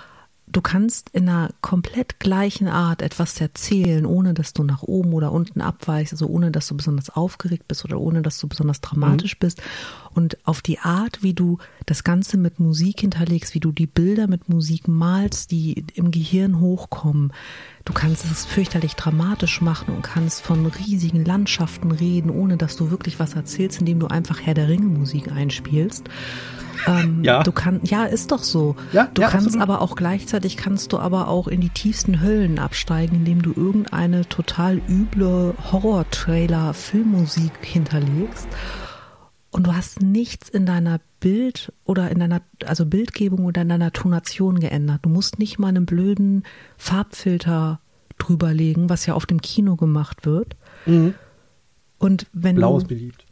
du 0.47 0.62
kannst 0.62 1.10
in 1.10 1.27
einer 1.27 1.51
komplett 1.62 2.19
gleichen 2.19 2.67
Art 2.67 3.01
etwas 3.01 3.39
erzählen, 3.41 4.05
ohne 4.05 4.33
dass 4.33 4.53
du 4.53 4.63
nach 4.63 4.81
oben 4.81 5.13
oder 5.13 5.31
unten 5.31 5.60
abweichst, 5.62 6.13
also 6.13 6.27
ohne 6.27 6.51
dass 6.51 6.67
du 6.67 6.77
besonders 6.77 7.10
aufgeregt 7.10 7.67
bist 7.67 7.83
oder 7.83 7.99
ohne 7.99 8.21
dass 8.21 8.39
du 8.39 8.47
besonders 8.47 8.79
dramatisch 8.79 9.36
mhm. 9.36 9.39
bist. 9.41 9.62
Und 10.13 10.38
auf 10.47 10.62
die 10.62 10.79
Art, 10.79 11.21
wie 11.21 11.33
du 11.33 11.57
das 11.86 12.03
Ganze 12.03 12.38
mit 12.38 12.60
Musik 12.60 13.01
hinterlegst, 13.01 13.53
wie 13.53 13.60
du 13.60 13.71
die 13.71 13.88
Bilder 13.88 14.27
mit 14.27 14.47
Musik 14.47 14.88
malst, 14.88 15.51
die 15.51 15.86
im 15.93 16.12
Gehirn 16.12 16.60
hochkommen. 16.60 17.33
Du 17.88 17.93
kannst 17.93 18.26
es 18.30 18.45
fürchterlich 18.45 18.97
dramatisch 18.97 19.62
machen 19.62 19.95
und 19.95 20.02
kannst 20.02 20.41
von 20.41 20.65
riesigen 20.65 21.23
Landschaften 21.23 21.93
reden, 21.93 22.30
ohne 22.30 22.58
dass 22.58 22.76
du 22.76 22.91
wirklich 22.91 23.17
was 23.17 23.36
erzählst, 23.36 23.80
indem 23.80 24.02
du 24.02 24.08
einfach 24.08 24.41
Herr 24.41 24.56
der 24.56 24.67
Ringe 24.67 24.88
Musik 24.88 25.32
einspielst. 25.32 26.10
Ähm, 26.86 27.23
ja. 27.23 27.43
Du 27.43 27.54
kannst, 27.54 27.89
ja, 27.89 28.04
ist 28.04 28.32
doch 28.32 28.43
so. 28.43 28.76
Ja, 28.91 29.08
du 29.13 29.21
ja, 29.21 29.30
kannst 29.30 29.47
absolut. 29.47 29.63
aber 29.63 29.82
auch 29.82 29.95
gleichzeitig 29.95 30.58
kannst 30.58 30.91
du 30.91 31.00
aber 31.00 31.30
auch 31.30 31.47
in 31.47 31.62
die 31.62 31.69
tiefsten 31.69 32.19
Höllen 32.21 32.60
absteigen, 32.60 33.15
indem 33.15 33.41
du 33.41 33.54
irgendeine 33.56 34.28
total 34.28 34.82
üble 34.89 35.54
Horror-Trailer-Filmmusik 35.71 37.54
hinterlegst. 37.62 38.50
Und 39.51 39.67
du 39.67 39.75
hast 39.75 40.01
nichts 40.01 40.49
in 40.49 40.65
deiner 40.65 40.99
Bild 41.19 41.71
oder 41.86 42.12
in 42.12 42.19
deiner, 42.19 42.41
also 42.65 42.86
Bildgebung 42.86 43.45
oder 43.45 43.62
in 43.62 43.69
deiner 43.69 43.93
Tonation 43.93 44.60
geändert. 44.60 44.99
Du 45.03 45.10
musst 45.10 45.39
nicht 45.39 45.57
mal 45.57 45.69
einen 45.69 45.86
blöden 45.86 46.43
Farbfilter 46.77 47.79
drüberlegen, 48.17 48.89
was 48.89 49.05
ja 49.05 49.13
auf 49.13 49.25
dem 49.25 49.41
Kino 49.41 49.75
gemacht 49.75 50.25
wird. 50.25 50.55
Mhm. 50.86 51.13
Und 51.97 52.27
wenn 52.33 52.55
Blau 52.55 52.77
ist 52.77 52.88
beliebt. 52.88 53.25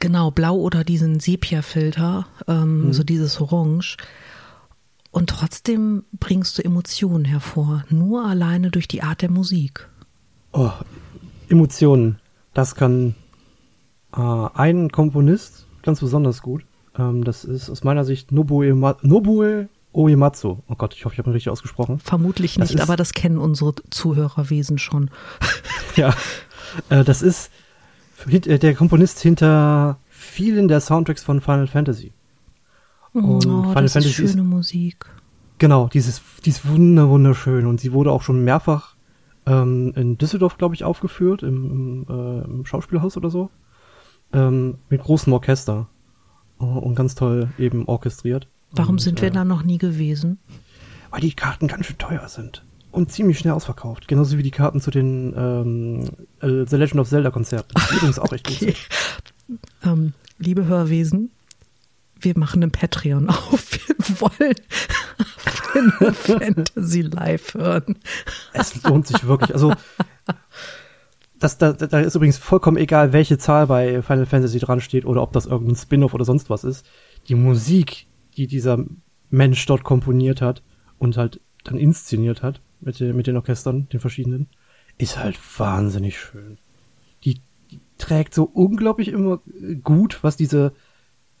Genau, 0.00 0.30
blau 0.30 0.56
oder 0.56 0.82
diesen 0.82 1.20
Sepia-Filter, 1.20 2.26
ähm, 2.48 2.86
mhm. 2.86 2.92
so 2.92 3.04
dieses 3.04 3.40
Orange. 3.40 3.96
Und 5.10 5.30
trotzdem 5.30 6.04
bringst 6.12 6.58
du 6.58 6.64
Emotionen 6.64 7.24
hervor, 7.24 7.84
nur 7.88 8.26
alleine 8.26 8.70
durch 8.70 8.88
die 8.88 9.02
Art 9.02 9.22
der 9.22 9.30
Musik. 9.30 9.88
Oh, 10.52 10.72
Emotionen, 11.48 12.18
das 12.54 12.74
kann 12.74 13.14
äh, 14.16 14.48
ein 14.54 14.90
Komponist 14.90 15.66
ganz 15.82 16.00
besonders 16.00 16.42
gut. 16.42 16.64
Ähm, 16.98 17.24
das 17.24 17.44
ist 17.44 17.70
aus 17.70 17.84
meiner 17.84 18.04
Sicht 18.04 18.32
Nobuo, 18.32 18.62
Nobuo 19.02 19.66
Uematsu. 19.92 20.58
Oh 20.68 20.74
Gott, 20.76 20.94
ich 20.94 21.04
hoffe, 21.04 21.14
ich 21.14 21.18
habe 21.18 21.30
ihn 21.30 21.34
richtig 21.34 21.50
ausgesprochen. 21.50 22.00
Vermutlich 22.00 22.58
nicht, 22.58 22.80
aber 22.80 22.96
das 22.96 23.12
kennen 23.12 23.38
unsere 23.38 23.74
Zuhörerwesen 23.90 24.78
schon. 24.78 25.10
ja, 25.96 26.14
äh, 26.88 27.04
das 27.04 27.22
ist 27.22 27.50
äh, 28.28 28.58
der 28.58 28.74
Komponist 28.74 29.20
hinter 29.20 29.98
vielen 30.08 30.68
der 30.68 30.80
Soundtracks 30.80 31.22
von 31.22 31.40
Final 31.40 31.66
Fantasy. 31.66 32.12
Und 33.12 33.46
oh, 33.46 33.62
Final 33.62 33.82
das 33.82 33.92
Fantasy 33.92 34.08
ist 34.08 34.14
schöne 34.14 34.42
ist, 34.42 34.48
Musik. 34.48 35.06
Genau, 35.58 35.88
dieses, 35.88 36.20
die 36.44 36.50
ist 36.50 36.66
wunder, 36.68 37.08
wunderschön 37.08 37.66
und 37.66 37.80
sie 37.80 37.92
wurde 37.92 38.10
auch 38.10 38.22
schon 38.22 38.42
mehrfach 38.42 38.96
ähm, 39.46 39.92
in 39.94 40.18
Düsseldorf, 40.18 40.58
glaube 40.58 40.74
ich, 40.74 40.82
aufgeführt, 40.82 41.44
im, 41.44 41.70
im, 41.70 42.06
äh, 42.08 42.44
im 42.44 42.66
Schauspielhaus 42.66 43.16
oder 43.16 43.30
so, 43.30 43.50
ähm, 44.34 44.78
mit 44.88 45.02
großem 45.02 45.32
Orchester 45.32 45.88
uh, 46.60 46.64
und 46.64 46.94
ganz 46.94 47.14
toll 47.14 47.48
eben 47.58 47.86
orchestriert. 47.86 48.48
Warum 48.72 48.96
und, 48.96 49.00
sind 49.00 49.20
wir 49.20 49.28
äh, 49.28 49.32
da 49.32 49.44
noch 49.44 49.62
nie 49.62 49.78
gewesen? 49.78 50.38
Weil 51.10 51.20
die 51.20 51.32
Karten 51.32 51.68
ganz 51.68 51.86
schön 51.86 51.98
teuer 51.98 52.28
sind 52.28 52.64
und 52.90 53.10
ziemlich 53.10 53.38
schnell 53.38 53.54
ausverkauft. 53.54 54.08
Genauso 54.08 54.38
wie 54.38 54.42
die 54.42 54.50
Karten 54.50 54.80
zu 54.80 54.90
den 54.90 55.34
ähm, 55.36 56.10
äh, 56.40 56.66
The 56.66 56.76
Legend 56.76 57.00
of 57.00 57.08
Zelda 57.08 57.30
Konzerten. 57.30 57.74
Die 57.90 57.96
übrigens 57.96 58.18
auch 58.18 58.32
echt 58.32 58.48
okay. 58.48 58.66
gut 58.66 58.76
ähm, 59.84 60.14
liebe 60.38 60.66
Hörwesen, 60.66 61.30
wir 62.20 62.38
machen 62.38 62.62
einen 62.62 62.72
Patreon 62.72 63.28
auf. 63.28 63.72
Wir 63.72 64.20
wollen 64.20 64.54
Final 65.72 66.14
Fantasy 66.14 67.02
live 67.02 67.54
hören. 67.54 67.98
Es 68.52 68.82
lohnt 68.82 69.06
sich 69.06 69.26
wirklich. 69.26 69.52
Also 69.52 69.72
das, 71.44 71.58
da, 71.58 71.72
da 71.72 72.00
ist 72.00 72.14
übrigens 72.14 72.38
vollkommen 72.38 72.78
egal, 72.78 73.12
welche 73.12 73.36
Zahl 73.36 73.66
bei 73.66 74.00
Final 74.00 74.24
Fantasy 74.24 74.58
dran 74.58 74.80
steht 74.80 75.04
oder 75.04 75.22
ob 75.22 75.32
das 75.32 75.44
irgendein 75.44 75.76
Spin-off 75.76 76.14
oder 76.14 76.24
sonst 76.24 76.48
was 76.48 76.64
ist. 76.64 76.86
Die 77.28 77.34
Musik, 77.34 78.06
die 78.36 78.46
dieser 78.46 78.84
Mensch 79.28 79.64
dort 79.66 79.84
komponiert 79.84 80.40
hat 80.40 80.62
und 80.98 81.18
halt 81.18 81.40
dann 81.64 81.76
inszeniert 81.76 82.42
hat, 82.42 82.62
mit, 82.80 82.98
den, 82.98 83.14
mit 83.14 83.26
den 83.26 83.36
Orchestern, 83.36 83.88
den 83.90 84.00
verschiedenen, 84.00 84.48
ist 84.96 85.18
halt 85.18 85.38
wahnsinnig 85.58 86.18
schön. 86.18 86.58
Die, 87.24 87.40
die 87.70 87.80
trägt 87.98 88.32
so 88.32 88.44
unglaublich 88.44 89.08
immer 89.08 89.40
gut, 89.82 90.20
was 90.22 90.36
diese 90.36 90.72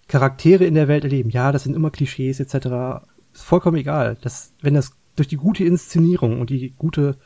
Charaktere 0.06 0.64
in 0.64 0.74
der 0.74 0.88
Welt 0.88 1.04
erleben. 1.04 1.30
Ja, 1.30 1.50
das 1.50 1.62
sind 1.62 1.74
immer 1.74 1.90
Klischees 1.90 2.40
etc. 2.40 3.06
Ist 3.32 3.42
vollkommen 3.42 3.78
egal. 3.78 4.18
Das, 4.20 4.52
wenn 4.60 4.74
das 4.74 4.92
durch 5.16 5.28
die 5.28 5.36
gute 5.36 5.64
Inszenierung 5.64 6.40
und 6.40 6.50
die 6.50 6.74
gute 6.76 7.16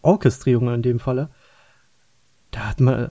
Orchestrierung 0.00 0.72
in 0.72 0.82
dem 0.82 0.98
Falle, 0.98 1.30
da 2.52 2.68
hat 2.68 2.80
man, 2.80 3.10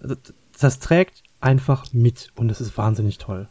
das 0.58 0.80
trägt 0.80 1.23
einfach 1.41 1.91
mit 1.91 2.32
und 2.36 2.47
das 2.47 2.62
ist 2.62 2.77
wahnsinnig 2.77 3.17
toll. 3.17 3.49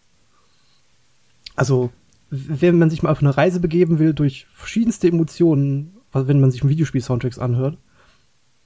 Also, 1.56 1.90
wenn 2.30 2.78
man 2.78 2.88
sich 2.88 3.02
mal 3.02 3.10
auf 3.10 3.20
eine 3.20 3.36
Reise 3.36 3.60
begeben 3.60 3.98
will 3.98 4.14
durch 4.14 4.46
verschiedenste 4.52 5.08
Emotionen, 5.08 5.98
wenn 6.12 6.40
man 6.40 6.50
sich 6.50 6.66
Videospiel-Soundtracks 6.66 7.38
anhört, 7.38 7.76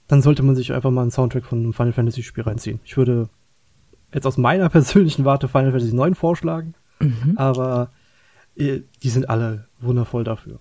dann 0.07 0.23
sollte 0.23 0.43
man 0.43 0.55
sich 0.55 0.73
einfach 0.73 0.91
mal 0.91 1.03
einen 1.03 1.11
Soundtrack 1.11 1.47
von 1.47 1.61
einem 1.61 1.73
Final 1.73 1.95
Fantasy 1.95 2.23
Spiel 2.23 2.45
reinziehen. 2.45 2.81
Ich 2.85 2.97
würde 2.97 3.31
jetzt 4.13 4.27
aus 4.27 4.37
meiner 4.37 4.69
persönlichen 4.71 5.25
Warte 5.25 5.49
Final 5.49 5.73
Fantasy 5.73 5.95
9 5.95 6.15
vorschlagen, 6.15 6.75
mhm. 7.01 7.35
aber 7.37 7.91
äh, 8.55 8.81
die 9.03 9.09
sind 9.09 9.31
alle 9.31 9.67
wundervoll 9.81 10.25
dafür. 10.25 10.61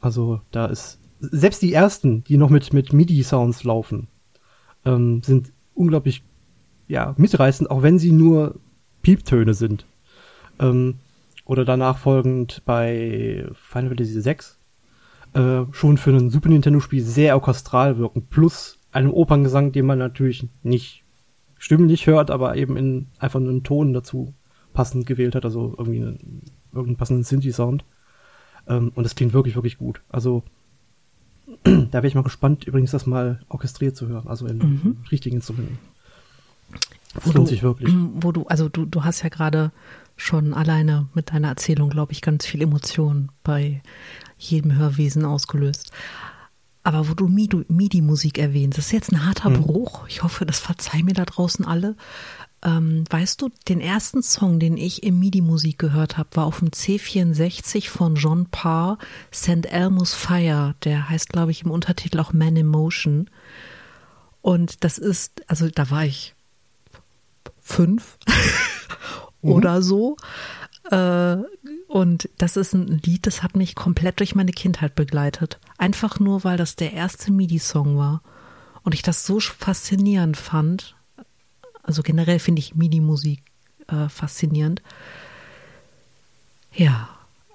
Also 0.00 0.40
da 0.52 0.66
ist 0.66 1.00
selbst 1.20 1.60
die 1.62 1.72
ersten, 1.72 2.22
die 2.22 2.36
noch 2.36 2.50
mit 2.50 2.72
mit 2.72 2.92
MIDI 2.92 3.24
Sounds 3.24 3.64
laufen, 3.64 4.06
ähm, 4.84 5.22
sind 5.24 5.50
unglaublich 5.78 6.22
ja 6.88 7.14
mitreißend, 7.16 7.70
auch 7.70 7.82
wenn 7.82 7.98
sie 7.98 8.12
nur 8.12 8.56
Pieptöne 9.02 9.54
sind. 9.54 9.86
Ähm, 10.58 10.96
oder 11.44 11.64
danach 11.64 11.98
folgend 11.98 12.62
bei 12.66 13.46
Final 13.54 13.88
Fantasy 13.88 14.20
6 14.20 14.58
äh, 15.34 15.62
schon 15.72 15.96
für 15.96 16.10
ein 16.10 16.30
Super 16.30 16.48
Nintendo 16.48 16.80
Spiel 16.80 17.02
sehr 17.02 17.34
orchestral 17.36 17.98
wirken, 17.98 18.26
plus 18.28 18.78
einem 18.92 19.12
Operngesang, 19.12 19.72
den 19.72 19.86
man 19.86 19.98
natürlich 19.98 20.46
nicht 20.62 21.04
stimmlich 21.58 22.06
hört, 22.06 22.30
aber 22.30 22.56
eben 22.56 22.76
in 22.76 23.06
einfach 23.18 23.40
einen 23.40 23.62
Ton 23.62 23.92
dazu 23.92 24.34
passend 24.72 25.06
gewählt 25.06 25.34
hat, 25.34 25.44
also 25.44 25.74
irgendwie 25.76 26.00
einen, 26.00 26.42
irgendeinen 26.72 26.96
passenden 26.96 27.24
Synthi-Sound. 27.24 27.84
Ähm, 28.68 28.92
und 28.94 29.04
das 29.04 29.14
klingt 29.14 29.32
wirklich, 29.32 29.54
wirklich 29.54 29.78
gut. 29.78 30.02
Also 30.08 30.42
da 31.64 31.92
wäre 31.92 32.06
ich 32.06 32.14
mal 32.14 32.22
gespannt, 32.22 32.64
übrigens 32.64 32.90
das 32.90 33.06
mal 33.06 33.40
orchestriert 33.48 33.96
zu 33.96 34.08
hören, 34.08 34.28
also 34.28 34.46
in 34.46 34.58
mhm. 34.58 34.96
richtigen 35.10 35.36
Instrumenten. 35.36 35.78
Das 37.14 37.26
wo 37.26 37.32
lohnt 37.32 37.48
du, 37.48 37.50
sich 37.50 37.62
wirklich. 37.62 37.92
Wo 38.14 38.32
du, 38.32 38.46
also 38.46 38.68
du, 38.68 38.84
du 38.84 39.04
hast 39.04 39.22
ja 39.22 39.28
gerade 39.28 39.72
schon 40.16 40.52
alleine 40.52 41.08
mit 41.14 41.32
deiner 41.32 41.48
Erzählung, 41.48 41.90
glaube 41.90 42.12
ich, 42.12 42.20
ganz 42.20 42.44
viel 42.44 42.62
Emotion 42.62 43.30
bei 43.44 43.82
jedem 44.36 44.76
Hörwesen 44.76 45.24
ausgelöst. 45.24 45.92
Aber 46.88 47.10
wo 47.10 47.12
du 47.12 47.28
MIDI-Musik 47.28 48.38
erwähnst, 48.38 48.78
das 48.78 48.86
ist 48.86 48.92
jetzt 48.92 49.12
ein 49.12 49.26
harter 49.26 49.50
mhm. 49.50 49.60
Bruch. 49.60 50.08
Ich 50.08 50.22
hoffe, 50.22 50.46
das 50.46 50.58
verzeihen 50.58 51.04
mir 51.04 51.12
da 51.12 51.26
draußen 51.26 51.66
alle. 51.66 51.96
Ähm, 52.64 53.04
weißt 53.10 53.42
du, 53.42 53.50
den 53.68 53.82
ersten 53.82 54.22
Song, 54.22 54.58
den 54.58 54.78
ich 54.78 55.02
im 55.02 55.18
MIDI-Musik 55.18 55.78
gehört 55.78 56.16
habe, 56.16 56.30
war 56.32 56.46
auf 56.46 56.60
dem 56.60 56.70
C64 56.70 57.90
von 57.90 58.14
John 58.14 58.46
Parr, 58.46 58.96
St. 59.34 59.66
Elmo's 59.66 60.14
Fire. 60.14 60.76
Der 60.84 61.10
heißt, 61.10 61.28
glaube 61.28 61.50
ich, 61.50 61.62
im 61.62 61.70
Untertitel 61.70 62.20
auch 62.20 62.32
Man 62.32 62.56
in 62.56 62.66
Motion. 62.66 63.28
Und 64.40 64.82
das 64.82 64.96
ist, 64.96 65.42
also 65.46 65.68
da 65.68 65.90
war 65.90 66.06
ich 66.06 66.34
fünf 67.60 68.16
mhm. 69.42 69.50
oder 69.50 69.82
so. 69.82 70.16
Äh, 70.90 71.36
und 71.88 72.28
das 72.36 72.58
ist 72.58 72.74
ein 72.74 73.00
Lied, 73.02 73.26
das 73.26 73.42
hat 73.42 73.56
mich 73.56 73.74
komplett 73.74 74.20
durch 74.20 74.34
meine 74.34 74.52
Kindheit 74.52 74.94
begleitet. 74.94 75.58
Einfach 75.78 76.20
nur, 76.20 76.44
weil 76.44 76.58
das 76.58 76.76
der 76.76 76.92
erste 76.92 77.32
MIDI-Song 77.32 77.96
war. 77.96 78.22
Und 78.82 78.94
ich 78.94 79.00
das 79.00 79.24
so 79.24 79.40
faszinierend 79.40 80.36
fand. 80.36 80.96
Also 81.82 82.02
generell 82.02 82.40
finde 82.40 82.60
ich 82.60 82.74
MIDI-Musik 82.74 83.42
äh, 83.86 84.10
faszinierend. 84.10 84.82
Ja, 86.74 87.08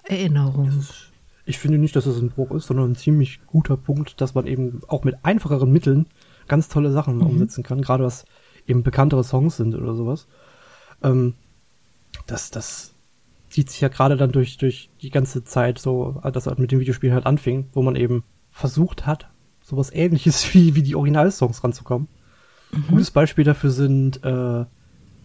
Erinnerung. 0.04 0.84
Ich 1.46 1.60
finde 1.60 1.78
nicht, 1.78 1.96
dass 1.96 2.08
es 2.08 2.18
ein 2.18 2.32
Bruch 2.32 2.52
ist, 2.52 2.66
sondern 2.66 2.92
ein 2.92 2.96
ziemlich 2.96 3.46
guter 3.46 3.78
Punkt, 3.78 4.20
dass 4.20 4.34
man 4.34 4.48
eben 4.48 4.82
auch 4.88 5.04
mit 5.04 5.24
einfacheren 5.24 5.72
Mitteln 5.72 6.08
ganz 6.48 6.70
tolle 6.70 6.92
Sachen 6.92 7.18
mhm. 7.18 7.28
umsetzen 7.28 7.64
kann, 7.64 7.84
gerade 7.84 8.04
was 8.04 8.26
eben 8.66 8.82
bekanntere 8.82 9.24
Songs 9.24 9.58
sind 9.58 9.76
oder 9.76 9.94
sowas. 9.94 10.26
Ähm, 11.04 11.36
das, 12.26 12.50
das 12.50 12.93
zieht 13.54 13.70
sich 13.70 13.82
ja 13.82 13.88
gerade 13.88 14.18
dann 14.18 14.32
durch, 14.32 14.58
durch 14.58 14.90
die 15.04 15.12
ganze 15.12 15.44
Zeit 15.44 15.78
so, 15.78 16.20
dass 16.34 16.48
er 16.48 16.60
mit 16.60 16.72
dem 16.72 16.80
Videospiel 16.80 17.14
halt 17.14 17.28
anfing, 17.28 17.68
wo 17.74 17.84
man 17.84 17.96
eben 17.96 18.24
versucht 18.50 19.06
hat, 19.06 19.30
sowas 19.62 19.94
ähnliches 19.94 20.52
wie, 20.56 20.74
wie 20.74 20.82
die 20.82 20.96
Originalsongs 20.96 21.64
ranzukommen. 21.64 22.08
Mhm. 22.72 22.88
Gutes 22.88 23.12
Beispiel 23.12 23.44
dafür 23.44 23.70
sind 23.70 24.24
äh, 24.24 24.66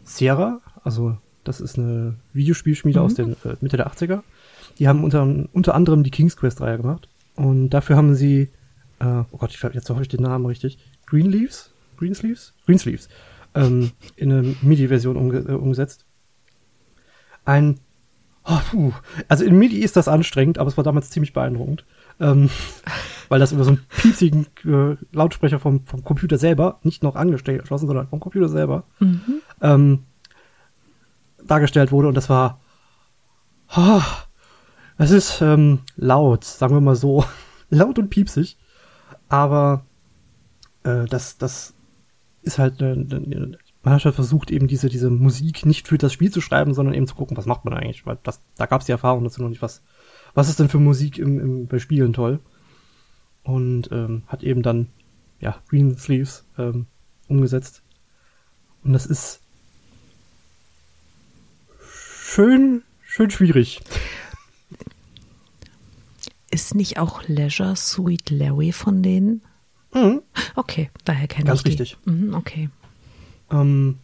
Sierra, 0.05 0.61
also 0.85 1.17
das 1.43 1.63
ist 1.63 1.79
eine 1.79 2.17
Videospielschmiede 2.35 2.99
mhm. 2.99 3.05
aus 3.07 3.15
den 3.15 3.33
äh, 3.45 3.57
Mitte 3.63 3.79
der 3.79 3.91
80er. 3.91 4.21
Die 4.79 4.89
haben 4.89 5.05
unter, 5.05 5.23
unter 5.23 5.75
anderem 5.75 6.03
die 6.03 6.11
King's 6.11 6.37
Quest 6.37 6.61
Reihe 6.61 6.77
gemacht. 6.77 7.09
Und 7.35 7.71
dafür 7.71 7.97
haben 7.97 8.15
sie, 8.15 8.51
äh, 8.99 9.23
oh 9.31 9.39
Gott, 9.39 9.55
ich 9.55 9.63
jetzt 9.63 9.89
hoffe 9.89 10.03
ich 10.03 10.09
den 10.09 10.23
Namen 10.23 10.45
richtig, 10.45 10.77
Greenleaves? 11.07 11.73
Greensleeves? 11.97 12.53
Greensleeves. 12.67 13.09
Ähm, 13.55 13.93
in 14.17 14.31
eine 14.31 14.55
MIDI-Version 14.61 15.17
umge 15.17 15.39
äh, 15.39 15.53
umgesetzt. 15.53 16.05
Ein 17.47 17.81
Oh. 18.49 18.93
Also 19.29 19.45
in 19.45 19.59
MIDI 19.59 19.81
ist 19.81 19.97
das 19.97 20.09
anstrengend, 20.09 20.59
aber 20.59 20.69
es 20.69 20.77
war 20.77 20.85
damals 20.85 21.11
ziemlich 21.11 21.33
beeindruckend. 21.33 21.85
Ähm, 22.19 22.49
weil 23.29 23.41
das 23.41 23.53
über 23.53 23.65
so 23.65 23.71
einen 23.71 23.85
piepsigen 23.89 24.47
äh, 24.65 24.97
Lautsprecher 25.13 25.59
vom, 25.59 25.85
vom 25.85 26.03
Computer 26.03 26.39
selber, 26.39 26.79
nicht 26.83 27.03
noch 27.03 27.15
angestellt 27.15 27.61
erschlossen, 27.61 27.87
sondern 27.87 28.09
vom 28.09 28.21
Computer 28.21 28.49
selber, 28.49 28.85
mhm. 29.01 29.43
ähm, 29.61 30.05
dargestellt 31.47 31.93
wurde. 31.93 32.09
Und 32.09 32.15
das 32.15 32.31
war, 32.31 32.61
oh, 33.77 34.01
es 34.97 35.11
ist 35.11 35.43
ähm, 35.43 35.81
laut, 35.97 36.45
sagen 36.45 36.75
wir 36.75 36.81
mal 36.81 36.97
so, 36.97 37.25
laut 37.71 37.99
und 37.99 38.09
piepsig. 38.09 38.57
Aber 39.29 39.85
äh, 40.85 41.05
das, 41.05 41.37
das 41.37 41.75
ist 42.43 42.59
halt 42.59 42.83
eine, 42.83 42.93
eine, 42.93 43.59
man 43.83 43.95
hat 43.95 44.05
halt 44.05 44.15
versucht, 44.15 44.51
eben 44.51 44.67
diese, 44.67 44.89
diese 44.89 45.11
Musik 45.11 45.65
nicht 45.65 45.89
für 45.89 45.99
das 45.99 46.13
Spiel 46.13 46.33
zu 46.33 46.41
schreiben, 46.41 46.75
sondern 46.75 46.95
eben 46.95 47.07
zu 47.07 47.15
gucken, 47.15 47.37
was 47.37 47.47
macht 47.47 47.65
man 47.65 47.75
eigentlich, 47.75 48.07
weil 48.07 48.19
das, 48.23 48.41
da 48.57 48.67
gab 48.67 48.81
es 48.81 48.87
die 48.87 48.93
Erfahrung 48.93 49.25
dazu 49.25 49.41
noch 49.41 49.49
nicht, 49.49 49.63
was, 49.63 49.83
was 50.35 50.49
ist 50.49 50.59
denn 50.59 50.69
für 50.69 50.79
Musik 50.79 51.19
im, 51.19 51.39
im, 51.39 51.67
bei 51.67 51.79
Spielen 51.79 52.13
toll. 52.13 52.41
Und 53.45 53.91
ähm, 53.93 54.25
hat 54.27 54.43
eben 54.43 54.63
dann, 54.63 54.89
ja, 55.41 55.57
Green 55.69 55.97
Sleeves 55.97 56.45
ähm, 56.59 56.87
umgesetzt. 57.29 57.83
Und 58.85 58.93
das 58.93 59.07
ist 59.07 59.41
schön, 61.81 62.83
schön 63.03 63.31
schwierig. 63.31 63.81
Ist 66.51 66.75
nicht 66.75 66.99
auch 66.99 67.23
Leisure 67.27 67.77
Sweet 67.77 68.31
Larry 68.31 68.73
von 68.73 69.03
denen? 69.03 69.43
Mhm. 69.95 70.23
Okay, 70.57 70.91
daher 71.05 71.29
kenne 71.29 71.45
ich 71.45 71.49
Ganz 71.49 71.65
richtig. 71.65 71.97
Mhm, 72.05 72.35
okay. 72.35 72.69
Ähm, 73.51 73.99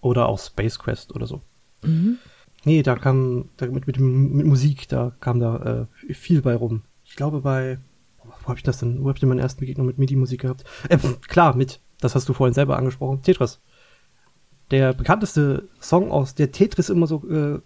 oder 0.00 0.28
auch 0.28 0.38
Space 0.38 0.78
Quest 0.78 1.14
oder 1.14 1.26
so. 1.26 1.42
Mhm. 1.82 2.18
Nee, 2.64 2.82
da 2.82 2.96
kam, 2.96 3.48
da 3.56 3.66
mit, 3.66 3.86
mit, 3.86 3.98
mit 3.98 4.46
Musik, 4.46 4.88
da 4.88 5.12
kam 5.20 5.38
da 5.38 5.86
äh, 6.08 6.14
viel 6.14 6.42
bei 6.42 6.54
rum. 6.54 6.82
Ich 7.04 7.16
glaube 7.16 7.40
bei, 7.40 7.78
wo 8.24 8.48
habe 8.48 8.58
ich 8.58 8.64
das 8.64 8.78
denn, 8.78 9.02
wo 9.02 9.08
habe 9.08 9.16
ich 9.16 9.20
denn 9.20 9.28
meine 9.28 9.40
ersten 9.42 9.60
Begegnung 9.60 9.86
mit 9.86 9.98
MIDI-Musik 9.98 10.40
gehabt? 10.40 10.64
Äh, 10.88 10.98
klar, 11.28 11.56
mit, 11.56 11.80
das 12.00 12.14
hast 12.14 12.28
du 12.28 12.32
vorhin 12.32 12.54
selber 12.54 12.76
angesprochen, 12.76 13.22
Tetris. 13.22 13.60
Der 14.70 14.94
bekannteste 14.94 15.68
Song 15.80 16.10
aus 16.10 16.34
der 16.34 16.50
Tetris 16.50 16.88
immer 16.88 17.06
so 17.06 17.28
äh, 17.28 17.60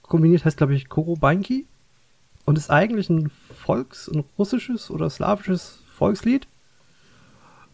kombiniert 0.00 0.44
heißt, 0.44 0.56
glaube 0.56 0.74
ich, 0.74 0.88
Korobanki 0.88 1.66
und 2.46 2.56
ist 2.56 2.70
eigentlich 2.70 3.10
ein 3.10 3.30
Volks-, 3.54 4.08
ein 4.08 4.24
russisches 4.38 4.90
oder 4.90 5.10
slawisches 5.10 5.82
Volkslied. 5.92 6.48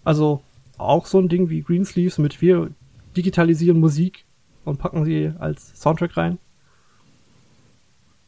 Also 0.02 0.42
auch 0.78 1.06
so 1.06 1.18
ein 1.18 1.28
Ding 1.28 1.48
wie 1.48 1.62
Greensleeves 1.62 2.18
mit 2.18 2.40
wir 2.40 2.70
digitalisieren 3.16 3.80
Musik 3.80 4.24
und 4.64 4.78
packen 4.78 5.04
sie 5.04 5.32
als 5.38 5.80
Soundtrack 5.80 6.16
rein. 6.16 6.38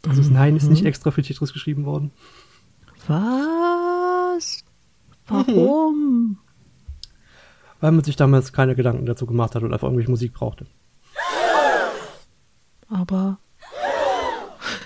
Also 0.06 0.22
mhm. 0.22 0.32
nein, 0.32 0.56
ist 0.56 0.68
nicht 0.68 0.82
mhm. 0.82 0.88
extra 0.88 1.10
für 1.10 1.22
Tetris 1.22 1.52
geschrieben 1.52 1.84
worden. 1.86 2.10
Was? 3.06 4.64
Warum? 5.26 5.94
Mhm. 5.94 6.38
Weil 7.80 7.92
man 7.92 8.04
sich 8.04 8.16
damals 8.16 8.52
keine 8.52 8.74
Gedanken 8.74 9.06
dazu 9.06 9.26
gemacht 9.26 9.54
hat 9.54 9.62
und 9.62 9.72
einfach 9.72 9.86
irgendwelche 9.86 10.10
Musik 10.10 10.34
brauchte. 10.34 10.66
Aber. 12.88 13.38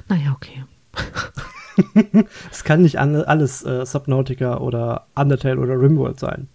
Naja, 0.08 0.32
okay. 0.34 0.64
es 2.50 2.64
kann 2.64 2.82
nicht 2.82 2.98
alles 2.98 3.64
äh, 3.64 3.84
Subnautica 3.84 4.58
oder 4.58 5.06
Undertale 5.14 5.60
oder 5.60 5.80
Rimworld 5.80 6.18
sein 6.18 6.48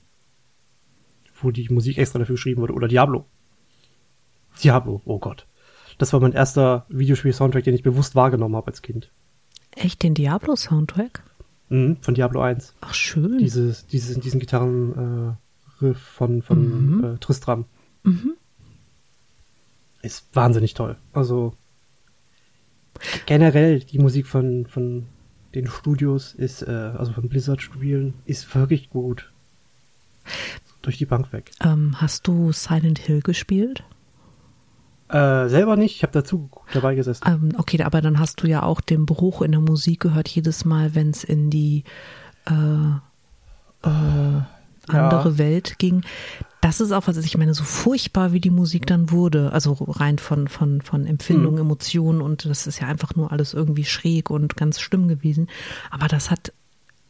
wo 1.43 1.51
die 1.51 1.69
Musik 1.69 1.97
extra 1.97 2.19
dafür 2.19 2.35
geschrieben 2.35 2.61
wurde. 2.61 2.73
Oder 2.73 2.87
Diablo. 2.87 3.25
Diablo, 4.63 5.01
oh 5.05 5.19
Gott. 5.19 5.47
Das 5.97 6.13
war 6.13 6.19
mein 6.19 6.33
erster 6.33 6.85
Videospiel-Soundtrack, 6.89 7.63
den 7.63 7.75
ich 7.75 7.83
bewusst 7.83 8.15
wahrgenommen 8.15 8.55
habe 8.55 8.67
als 8.67 8.81
Kind. 8.81 9.11
Echt 9.75 10.03
den 10.03 10.13
Diablo-Soundtrack? 10.13 11.23
Mhm, 11.69 11.97
von 12.01 12.13
Diablo 12.13 12.41
1. 12.41 12.75
Ach, 12.81 12.93
schön. 12.93 13.37
Dieses, 13.37 13.87
dieses, 13.87 14.19
diesen 14.19 14.39
Gitarren-Riff 14.39 15.37
äh, 15.81 15.93
von, 15.93 16.41
von 16.41 16.97
mhm. 16.97 17.03
äh, 17.03 17.17
Tristram. 17.17 17.65
Mhm. 18.03 18.33
Ist 20.01 20.27
wahnsinnig 20.35 20.73
toll. 20.73 20.97
Also, 21.13 21.53
generell 23.25 23.79
die 23.79 23.99
Musik 23.99 24.27
von, 24.27 24.67
von 24.67 25.07
den 25.55 25.67
Studios 25.67 26.33
ist, 26.33 26.61
äh, 26.63 26.71
also 26.71 27.13
von 27.13 27.29
Blizzard-Spielen, 27.29 28.13
ist 28.25 28.53
wirklich 28.55 28.89
gut. 28.89 29.31
Durch 30.83 30.97
die 30.97 31.05
Bank 31.05 31.33
weg. 31.33 31.51
Ähm, 31.61 31.95
hast 31.97 32.27
du 32.27 32.51
Silent 32.51 32.99
Hill 32.99 33.21
gespielt? 33.21 33.83
Äh, 35.09 35.47
selber 35.47 35.75
nicht, 35.75 35.95
ich 35.95 36.03
habe 36.03 36.13
dazu 36.13 36.49
dabei 36.73 36.95
gesessen. 36.95 37.23
Ähm, 37.27 37.49
okay, 37.57 37.81
aber 37.83 38.01
dann 38.01 38.19
hast 38.19 38.41
du 38.43 38.47
ja 38.47 38.63
auch 38.63 38.81
den 38.81 39.05
Bruch 39.05 39.41
in 39.41 39.51
der 39.51 39.61
Musik 39.61 40.01
gehört, 40.01 40.27
jedes 40.27 40.65
Mal, 40.65 40.93
wenn 40.93 41.09
es 41.09 41.23
in 41.23 41.49
die 41.49 41.83
äh, 42.45 42.53
äh, 43.87 44.41
andere 44.87 45.29
ja. 45.29 45.37
Welt 45.37 45.79
ging. 45.79 46.03
Das 46.61 46.81
ist 46.81 46.91
auch 46.91 47.07
was, 47.07 47.17
ich 47.17 47.37
meine, 47.37 47.53
so 47.53 47.63
furchtbar 47.63 48.31
wie 48.33 48.39
die 48.39 48.49
Musik 48.49 48.87
dann 48.87 49.11
wurde, 49.11 49.51
also 49.51 49.73
rein 49.73 50.17
von, 50.17 50.47
von, 50.47 50.81
von 50.81 51.05
Empfindungen, 51.05 51.55
mhm. 51.55 51.71
Emotionen 51.71 52.21
und 52.21 52.45
das 52.45 52.67
ist 52.67 52.79
ja 52.79 52.87
einfach 52.87 53.15
nur 53.15 53.31
alles 53.31 53.53
irgendwie 53.53 53.85
schräg 53.85 54.29
und 54.29 54.55
ganz 54.57 54.79
schlimm 54.79 55.07
gewesen. 55.07 55.47
Aber 55.91 56.07
das 56.07 56.31
hat 56.31 56.53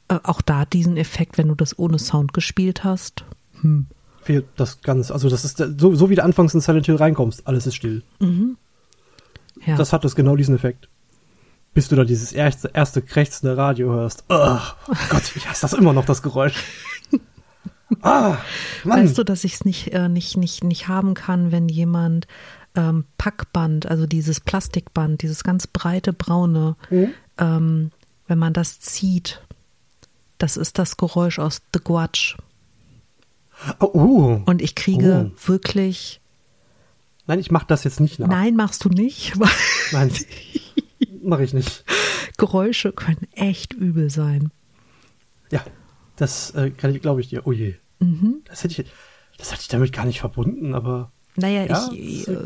äh, 0.10 0.20
auch 0.24 0.42
da 0.42 0.66
diesen 0.66 0.98
Effekt, 0.98 1.38
wenn 1.38 1.48
du 1.48 1.56
das 1.56 1.78
ohne 1.78 2.00
Sound 2.00 2.34
gespielt 2.34 2.84
hast. 2.84 3.26
Hm. 3.64 3.88
Fehlt 4.22 4.46
das 4.56 4.82
ganz, 4.82 5.12
also 5.12 5.30
das 5.30 5.44
ist 5.44 5.58
so, 5.58 5.96
so 5.96 6.10
wie 6.10 6.16
du 6.16 6.24
anfangs 6.24 6.54
in 6.54 6.62
Silent 6.62 6.86
Hill 6.86 6.96
reinkommst, 6.96 7.46
alles 7.46 7.68
ist 7.68 7.76
still. 7.76 8.04
Mhm. 8.20 8.58
Ja. 9.66 9.76
Das 9.76 9.92
hat 9.92 10.04
das 10.06 10.16
genau 10.16 10.36
diesen 10.36 10.56
Effekt. 10.56 10.88
Bis 11.74 11.90
du 11.90 11.96
da 11.96 12.04
dieses 12.04 12.32
erste, 12.32 12.70
erste 12.74 13.02
krächzende 13.02 13.58
Radio 13.58 13.92
hörst. 13.92 14.24
Oh 14.30 14.60
Gott, 15.10 15.36
ich 15.36 15.50
hasse 15.50 15.62
das 15.62 15.74
immer 15.74 15.92
noch, 15.92 16.06
das 16.06 16.22
Geräusch. 16.22 16.56
Ah, 18.02 18.38
Mann. 18.84 19.04
Weißt 19.04 19.18
du, 19.20 19.24
dass 19.24 19.44
ich 19.44 19.54
es 19.54 19.66
nicht, 19.66 19.94
äh, 19.94 20.10
nicht, 20.10 20.36
nicht, 20.36 20.64
nicht 20.64 20.88
haben 20.88 21.14
kann, 21.14 21.52
wenn 21.52 21.70
jemand 21.70 22.26
ähm, 22.76 23.06
Packband, 23.20 23.86
also 23.86 24.08
dieses 24.08 24.40
Plastikband, 24.40 25.22
dieses 25.22 25.44
ganz 25.44 25.68
breite 25.68 26.12
braune, 26.12 26.76
mhm. 26.90 27.14
ähm, 27.38 27.92
wenn 28.28 28.40
man 28.40 28.54
das 28.54 28.80
zieht, 28.80 29.42
das 30.38 30.58
ist 30.58 30.80
das 30.80 30.98
Geräusch 30.98 31.40
aus 31.40 31.62
The 31.74 31.80
Guatch. 31.84 32.38
Oh, 33.80 33.92
uh. 33.94 34.42
Und 34.46 34.62
ich 34.62 34.76
kriege 34.76 35.32
oh. 35.32 35.48
wirklich. 35.48 36.22
Nein, 37.28 37.40
ich 37.40 37.52
mache 37.52 37.68
das 37.68 37.84
jetzt 37.84 38.00
nicht 38.00 38.20
nach. 38.20 38.28
Nein, 38.28 38.56
machst 38.56 38.84
du 38.84 38.90
nicht. 38.90 39.34
Nein, 39.92 40.12
mache 41.22 41.44
ich 41.44 41.54
nicht. 41.54 41.86
Geräusche 42.38 42.92
können 42.92 43.28
echt 43.34 43.74
übel 43.74 44.10
sein. 44.10 44.52
Ja, 45.52 45.64
das 46.16 46.52
äh, 46.52 46.72
kann 46.72 46.94
ich, 46.94 47.02
glaube 47.02 47.22
ich 47.22 47.30
dir. 47.30 47.48
Oh 47.48 47.52
je. 47.52 47.76
Mhm. 48.00 48.42
Das 48.46 48.64
hätte 48.64 48.82
ich, 48.82 48.92
das 49.38 49.52
hatte 49.52 49.62
ich 49.62 49.68
damit 49.68 49.94
gar 49.94 50.06
nicht 50.06 50.20
verbunden, 50.20 50.74
aber. 50.74 51.12
Naja, 51.36 51.66
ja, 51.66 51.90
ich, 51.92 52.28
äh, 52.28 52.38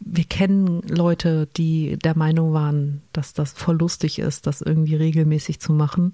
wir 0.00 0.24
kennen 0.24 0.82
Leute, 0.82 1.46
die 1.56 1.96
der 1.98 2.16
Meinung 2.16 2.52
waren, 2.52 3.02
dass 3.12 3.32
das 3.32 3.52
voll 3.52 3.76
lustig 3.76 4.18
ist, 4.18 4.46
das 4.46 4.60
irgendwie 4.60 4.96
regelmäßig 4.96 5.60
zu 5.60 5.72
machen. 5.72 6.12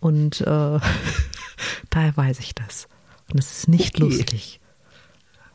Und 0.00 0.40
äh, 0.40 0.44
daher 1.90 2.16
weiß 2.16 2.38
ich 2.40 2.54
das. 2.54 2.88
Und 3.32 3.38
es 3.38 3.58
ist 3.58 3.68
nicht 3.68 3.96
okay. 3.96 4.04
lustig. 4.04 4.60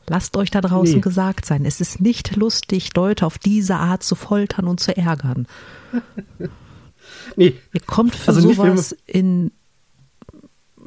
Lasst 0.08 0.36
euch 0.36 0.52
da 0.52 0.60
draußen 0.62 0.96
nee. 0.96 1.02
gesagt 1.02 1.46
sein, 1.46 1.66
es 1.66 1.80
ist 1.80 2.02
nicht 2.02 2.36
lustig, 2.36 2.94
Leute 2.96 3.26
auf 3.26 3.38
diese 3.38 3.78
Art 3.78 4.04
zu 4.04 4.16
foltern 4.16 4.68
und 4.68 4.80
zu 4.80 4.96
ärgern. 4.96 5.48
nee. 7.38 7.54
Ihr 7.72 7.82
kommt 7.82 8.16
für 8.16 8.28
also 8.30 8.54
sowas 8.54 8.96
in 9.06 9.52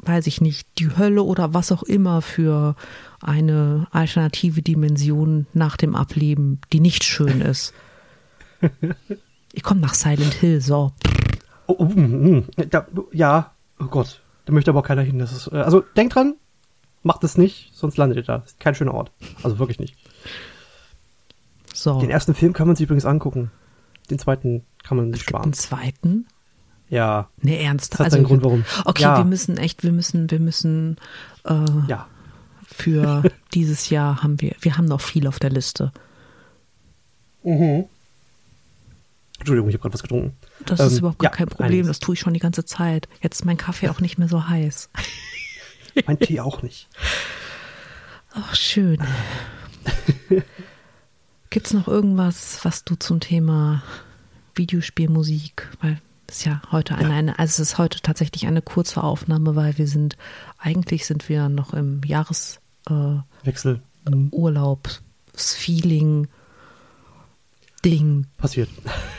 weiß 0.07 0.27
ich 0.27 0.41
nicht, 0.41 0.67
die 0.79 0.95
Hölle 0.95 1.23
oder 1.23 1.53
was 1.53 1.71
auch 1.71 1.83
immer 1.83 2.21
für 2.21 2.75
eine 3.21 3.87
alternative 3.91 4.61
Dimension 4.61 5.47
nach 5.53 5.77
dem 5.77 5.95
Ableben, 5.95 6.61
die 6.71 6.79
nicht 6.79 7.03
schön 7.03 7.41
ist. 7.41 7.73
Ich 9.53 9.63
komme 9.63 9.81
nach 9.81 9.95
Silent 9.95 10.35
Hill, 10.35 10.61
so. 10.61 10.91
Oh, 11.65 11.75
oh, 11.79 11.85
mm, 11.85 12.37
mm. 12.37 12.69
Da, 12.69 12.85
ja, 13.11 13.55
oh 13.79 13.85
Gott, 13.85 14.21
da 14.45 14.53
möchte 14.53 14.69
aber 14.69 14.81
auch 14.81 14.85
keiner 14.85 15.01
hin. 15.01 15.19
Ist, 15.19 15.49
äh, 15.51 15.55
also 15.55 15.83
denkt 15.95 16.13
dran, 16.13 16.35
macht 17.07 17.23
es 17.23 17.37
nicht, 17.37 17.71
sonst 17.73 17.97
landet 17.97 18.17
ihr 18.17 18.23
da. 18.23 18.43
Ist 18.45 18.59
kein 18.59 18.75
schöner 18.75 18.93
Ort. 18.93 19.11
Also 19.41 19.57
wirklich 19.57 19.79
nicht. 19.79 19.95
So. 21.73 21.99
Den 21.99 22.09
ersten 22.09 22.35
Film 22.35 22.53
kann 22.53 22.67
man 22.67 22.75
sich 22.75 22.83
übrigens 22.83 23.05
angucken. 23.05 23.49
Den 24.09 24.19
zweiten 24.19 24.65
kann 24.83 24.97
man 24.97 25.13
sich 25.13 25.23
sparen. 25.23 25.43
Den 25.43 25.53
zweiten? 25.53 26.27
Ja. 26.89 27.29
Nee, 27.41 27.63
ernst. 27.63 27.93
Das 27.93 27.99
hat 27.99 28.05
also, 28.05 28.17
einen 28.17 28.25
Grund, 28.25 28.43
warum. 28.43 28.65
Okay, 28.85 29.03
ja. 29.03 29.17
wir 29.17 29.25
müssen 29.25 29.57
echt, 29.57 29.83
wir 29.83 29.91
müssen, 29.91 30.29
wir 30.29 30.39
müssen 30.39 30.97
äh, 31.45 31.65
ja. 31.87 32.07
für 32.65 33.23
dieses 33.53 33.89
Jahr 33.89 34.21
haben 34.21 34.39
wir, 34.41 34.55
wir 34.59 34.77
haben 34.77 34.85
noch 34.85 35.01
viel 35.01 35.27
auf 35.27 35.39
der 35.39 35.49
Liste. 35.49 35.91
Mhm. 37.43 37.85
Entschuldigung, 39.39 39.69
ich 39.69 39.75
habe 39.75 39.83
gerade 39.83 39.93
was 39.93 40.01
getrunken. 40.01 40.35
Das 40.65 40.79
ähm, 40.79 40.87
ist 40.87 40.97
überhaupt 40.99 41.19
gar 41.19 41.31
ja, 41.31 41.37
kein 41.37 41.47
Problem, 41.47 41.67
einiges. 41.67 41.87
das 41.87 41.99
tue 41.99 42.15
ich 42.15 42.19
schon 42.19 42.33
die 42.33 42.39
ganze 42.39 42.65
Zeit. 42.65 43.07
Jetzt 43.21 43.39
ist 43.39 43.45
mein 43.45 43.57
Kaffee 43.57 43.89
auch 43.89 44.01
nicht 44.01 44.17
mehr 44.17 44.27
so 44.27 44.49
heiß. 44.49 44.89
Mein 46.05 46.19
Tee 46.19 46.39
auch 46.39 46.61
nicht. 46.61 46.87
Ach, 48.33 48.55
schön. 48.55 48.97
Gibt 51.49 51.67
es 51.67 51.73
noch 51.73 51.87
irgendwas, 51.87 52.59
was 52.63 52.83
du 52.83 52.95
zum 52.95 53.19
Thema 53.19 53.81
Videospielmusik, 54.55 55.69
weil 55.81 56.01
ist 56.29 56.45
ja 56.45 56.61
heute 56.71 56.95
eine, 56.95 57.09
ja. 57.09 57.15
eine, 57.15 57.39
also 57.39 57.61
es 57.61 57.71
ist 57.71 57.77
heute 57.77 58.01
tatsächlich 58.01 58.47
eine 58.47 58.61
kurze 58.61 59.01
Aufnahme, 59.01 59.55
weil 59.55 59.77
wir 59.77 59.87
sind, 59.87 60.17
eigentlich 60.57 61.05
sind 61.05 61.29
wir 61.29 61.47
noch 61.49 61.73
im 61.73 62.01
Jahreswechsel, 62.03 63.81
äh, 64.05 64.09
mhm. 64.09 64.29
Urlaub, 64.31 64.89
das 65.31 65.53
Feeling, 65.53 66.27
Ding. 67.85 68.27
Passiert. 68.37 68.69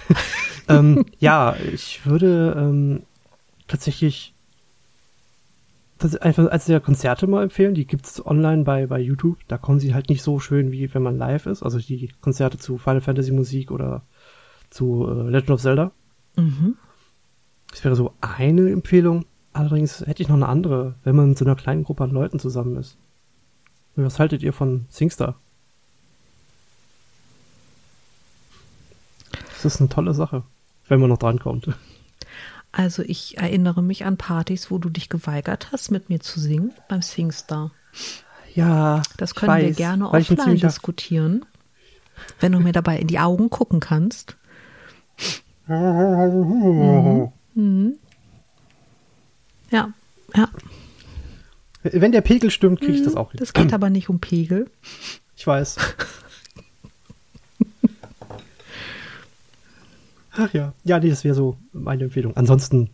ähm, 0.68 1.06
ja, 1.18 1.56
ich 1.56 2.04
würde 2.04 2.54
ähm, 2.58 3.02
tatsächlich 3.68 4.34
einfach 6.04 6.50
als 6.50 6.66
der 6.66 6.80
Konzerte 6.80 7.26
mal 7.26 7.42
empfehlen. 7.42 7.74
Die 7.74 7.86
gibt 7.86 8.06
es 8.06 8.24
online 8.24 8.64
bei, 8.64 8.86
bei 8.86 9.00
YouTube. 9.00 9.38
Da 9.48 9.58
kommen 9.58 9.80
sie 9.80 9.94
halt 9.94 10.08
nicht 10.08 10.22
so 10.22 10.38
schön, 10.38 10.72
wie 10.72 10.92
wenn 10.94 11.02
man 11.02 11.18
live 11.18 11.46
ist. 11.46 11.62
Also 11.62 11.78
die 11.78 12.10
Konzerte 12.20 12.58
zu 12.58 12.78
Final 12.78 13.00
Fantasy 13.00 13.32
Musik 13.32 13.70
oder 13.70 14.02
zu 14.70 15.06
äh, 15.08 15.30
Legend 15.30 15.50
of 15.50 15.60
Zelda. 15.60 15.92
Mhm. 16.36 16.76
Das 17.70 17.84
wäre 17.84 17.96
so 17.96 18.14
eine 18.20 18.70
Empfehlung. 18.70 19.24
Allerdings 19.52 20.00
hätte 20.06 20.22
ich 20.22 20.28
noch 20.28 20.36
eine 20.36 20.48
andere, 20.48 20.94
wenn 21.04 21.16
man 21.16 21.30
mit 21.30 21.38
so 21.38 21.44
einer 21.44 21.56
kleinen 21.56 21.84
Gruppe 21.84 22.04
an 22.04 22.10
Leuten 22.10 22.38
zusammen 22.38 22.76
ist. 22.76 22.96
Was 23.96 24.20
haltet 24.20 24.42
ihr 24.42 24.52
von 24.52 24.86
Singstar? 24.90 25.34
Das 29.32 29.64
ist 29.64 29.80
eine 29.80 29.88
tolle 29.88 30.14
Sache, 30.14 30.44
wenn 30.86 31.00
man 31.00 31.08
noch 31.08 31.18
drankommt. 31.18 31.68
Also 32.78 33.02
ich 33.02 33.36
erinnere 33.38 33.82
mich 33.82 34.04
an 34.04 34.16
Partys, 34.16 34.70
wo 34.70 34.78
du 34.78 34.88
dich 34.88 35.08
geweigert 35.08 35.72
hast, 35.72 35.90
mit 35.90 36.10
mir 36.10 36.20
zu 36.20 36.38
singen 36.38 36.72
beim 36.88 37.02
Singstar. 37.02 37.72
Ja. 38.54 39.02
Das 39.16 39.34
können 39.34 39.50
weiß, 39.50 39.64
wir 39.64 39.72
gerne 39.72 40.08
offline 40.08 40.58
diskutieren. 40.58 41.44
Wenn 42.38 42.52
du 42.52 42.60
mir 42.60 42.70
dabei 42.70 43.00
in 43.00 43.08
die 43.08 43.18
Augen 43.18 43.50
gucken 43.50 43.80
kannst. 43.80 44.36
mhm. 45.66 47.32
Mhm. 47.56 47.96
Ja, 49.72 49.92
ja. 50.36 50.48
Wenn 51.82 52.12
der 52.12 52.20
Pegel 52.20 52.52
stimmt, 52.52 52.80
kriege 52.80 52.92
ich 52.92 53.02
das 53.02 53.14
mhm. 53.14 53.18
auch 53.18 53.32
hin. 53.32 53.38
Das 53.40 53.54
geht 53.54 53.72
aber 53.72 53.90
nicht 53.90 54.08
um 54.08 54.20
Pegel. 54.20 54.70
Ich 55.34 55.44
weiß. 55.44 55.78
Ach 60.38 60.54
ja. 60.54 60.72
Ja, 60.84 61.00
nee, 61.00 61.10
das 61.10 61.24
wäre 61.24 61.34
so 61.34 61.56
meine 61.72 62.04
Empfehlung. 62.04 62.36
Ansonsten 62.36 62.90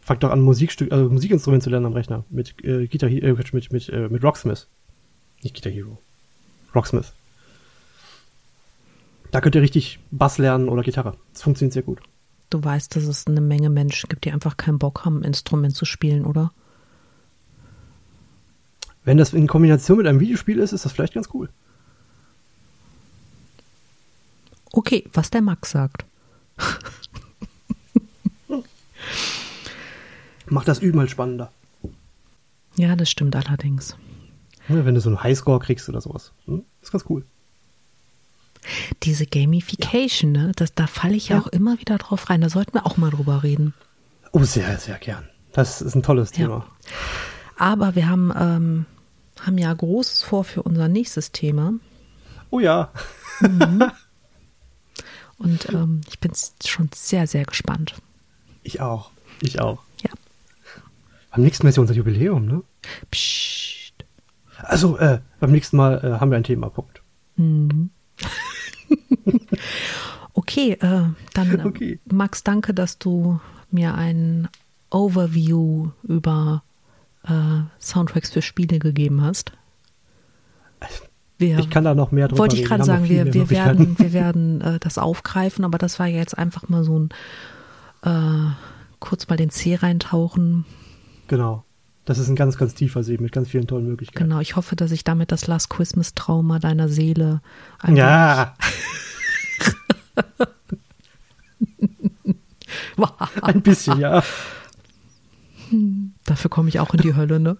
fangt 0.00 0.22
doch 0.22 0.30
an, 0.30 0.40
Musikstück, 0.40 0.90
also 0.90 1.10
Musikinstrument 1.10 1.62
zu 1.62 1.68
lernen 1.68 1.84
am 1.84 1.92
Rechner. 1.92 2.24
Mit 2.30 2.54
äh, 2.64 2.86
Guitar 2.86 3.10
äh, 3.10 3.34
mit, 3.34 3.72
mit, 3.72 3.88
äh, 3.90 4.08
mit 4.08 4.24
Rocksmith. 4.24 4.68
Nicht 5.42 5.54
Guitar 5.54 5.70
Hero. 5.70 5.98
Rocksmith. 6.74 7.12
Da 9.30 9.42
könnt 9.42 9.54
ihr 9.54 9.60
richtig 9.60 10.00
Bass 10.10 10.38
lernen 10.38 10.70
oder 10.70 10.82
Gitarre. 10.82 11.18
Das 11.34 11.42
funktioniert 11.42 11.74
sehr 11.74 11.82
gut. 11.82 12.00
Du 12.48 12.64
weißt, 12.64 12.96
dass 12.96 13.04
es 13.04 13.26
eine 13.26 13.42
Menge 13.42 13.68
Menschen 13.68 14.08
gibt, 14.08 14.24
die 14.24 14.32
einfach 14.32 14.56
keinen 14.56 14.78
Bock 14.78 15.04
haben, 15.04 15.18
ein 15.18 15.24
Instrument 15.24 15.76
zu 15.76 15.84
spielen, 15.84 16.24
oder? 16.24 16.52
Wenn 19.04 19.18
das 19.18 19.34
in 19.34 19.46
Kombination 19.46 19.98
mit 19.98 20.06
einem 20.06 20.20
Videospiel 20.20 20.58
ist, 20.58 20.72
ist 20.72 20.86
das 20.86 20.92
vielleicht 20.92 21.12
ganz 21.12 21.28
cool. 21.34 21.50
Okay, 24.78 25.02
was 25.12 25.28
der 25.30 25.42
Max 25.42 25.72
sagt. 25.72 26.04
Macht 30.46 30.68
das 30.68 30.78
Üben 30.78 31.00
halt 31.00 31.10
spannender. 31.10 31.50
Ja, 32.76 32.94
das 32.94 33.10
stimmt 33.10 33.34
allerdings. 33.34 33.96
Ja, 34.68 34.84
wenn 34.84 34.94
du 34.94 35.00
so 35.00 35.08
einen 35.08 35.20
Highscore 35.20 35.58
kriegst 35.58 35.88
oder 35.88 36.00
sowas. 36.00 36.30
Hm? 36.44 36.62
ist 36.80 36.92
ganz 36.92 37.04
cool. 37.08 37.24
Diese 39.02 39.26
Gamification, 39.26 40.36
ja. 40.36 40.42
ne, 40.44 40.52
das, 40.54 40.72
da 40.74 40.86
falle 40.86 41.16
ich 41.16 41.30
ja 41.30 41.40
auch 41.40 41.48
immer 41.48 41.80
wieder 41.80 41.98
drauf 41.98 42.30
rein. 42.30 42.40
Da 42.40 42.48
sollten 42.48 42.74
wir 42.74 42.86
auch 42.86 42.96
mal 42.96 43.10
drüber 43.10 43.42
reden. 43.42 43.74
Oh, 44.30 44.44
sehr, 44.44 44.78
sehr 44.78 44.98
gern. 44.98 45.28
Das 45.54 45.82
ist 45.82 45.96
ein 45.96 46.04
tolles 46.04 46.30
Thema. 46.30 46.64
Aber 47.56 47.96
wir 47.96 48.08
haben, 48.08 48.32
ähm, 48.38 48.86
haben 49.40 49.58
ja 49.58 49.74
Großes 49.74 50.22
vor 50.22 50.44
für 50.44 50.62
unser 50.62 50.86
nächstes 50.86 51.32
Thema. 51.32 51.72
Oh 52.50 52.60
ja. 52.60 52.92
Mhm. 53.40 53.90
Und 55.38 55.68
ähm, 55.70 56.00
ich 56.08 56.18
bin 56.18 56.32
schon 56.64 56.90
sehr, 56.94 57.26
sehr 57.26 57.44
gespannt. 57.44 57.94
Ich 58.62 58.80
auch. 58.80 59.10
Ich 59.40 59.60
auch. 59.60 59.82
Ja. 60.02 60.10
Beim 61.30 61.42
nächsten 61.42 61.64
Mal 61.64 61.70
ist 61.70 61.76
ja 61.76 61.82
unser 61.82 61.94
Jubiläum, 61.94 62.46
ne? 62.46 62.62
Psst. 63.10 63.94
Also, 64.62 64.98
äh, 64.98 65.20
beim 65.38 65.52
nächsten 65.52 65.76
Mal 65.76 66.04
äh, 66.04 66.20
haben 66.20 66.30
wir 66.30 66.36
ein 66.36 66.44
Themapunkt. 66.44 67.02
Mhm. 67.36 67.90
okay, 70.32 70.72
äh, 70.72 71.04
dann 71.34 71.60
äh, 71.60 71.64
Okay. 71.64 72.00
Max, 72.10 72.42
danke, 72.42 72.74
dass 72.74 72.98
du 72.98 73.40
mir 73.70 73.94
ein 73.94 74.48
Overview 74.90 75.90
über 76.02 76.64
äh, 77.24 77.60
Soundtracks 77.78 78.30
für 78.30 78.42
Spiele 78.42 78.78
gegeben 78.78 79.22
hast. 79.22 79.52
Wir, 81.38 81.58
Ich 81.60 81.70
kann 81.70 81.84
da 81.84 81.94
noch 81.94 82.10
mehr 82.10 82.28
drüber 82.28 82.40
wollte 82.40 82.56
ich 82.56 82.64
gerade 82.64 82.84
sagen, 82.84 83.08
wir, 83.08 83.32
wir 83.32 83.48
werden, 83.48 83.96
wir 83.98 84.12
werden 84.12 84.60
äh, 84.60 84.78
das 84.80 84.98
aufgreifen, 84.98 85.64
aber 85.64 85.78
das 85.78 86.00
war 86.00 86.06
ja 86.06 86.18
jetzt 86.18 86.36
einfach 86.36 86.68
mal 86.68 86.82
so 86.82 86.98
ein 86.98 87.10
äh, 88.02 88.50
kurz 88.98 89.28
mal 89.28 89.36
den 89.36 89.50
C 89.50 89.76
reintauchen. 89.76 90.64
Genau. 91.28 91.64
Das 92.04 92.18
ist 92.18 92.28
ein 92.28 92.36
ganz, 92.36 92.56
ganz 92.56 92.74
tiefer 92.74 93.02
See 93.02 93.18
mit 93.18 93.32
ganz 93.32 93.50
vielen 93.50 93.66
tollen 93.66 93.86
Möglichkeiten. 93.86 94.30
Genau, 94.30 94.40
ich 94.40 94.56
hoffe, 94.56 94.76
dass 94.76 94.92
ich 94.92 95.04
damit 95.04 95.30
das 95.30 95.46
Last 95.46 95.68
Christmas 95.68 96.14
Trauma 96.14 96.58
deiner 96.58 96.88
Seele 96.88 97.42
ein 97.80 97.96
Ja, 97.96 98.54
ein 103.42 103.62
bisschen, 103.62 104.00
ja. 104.00 104.22
Dafür 106.24 106.50
komme 106.50 106.70
ich 106.70 106.80
auch 106.80 106.94
in 106.94 107.02
die 107.02 107.14
Hölle, 107.14 107.40
ne? 107.40 107.58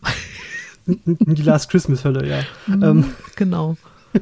In 0.88 1.34
die 1.34 1.42
Last 1.42 1.70
Christmas 1.70 2.04
Hölle, 2.04 2.26
ja. 2.26 2.40
Ähm, 2.66 3.04
Genau. 3.36 3.76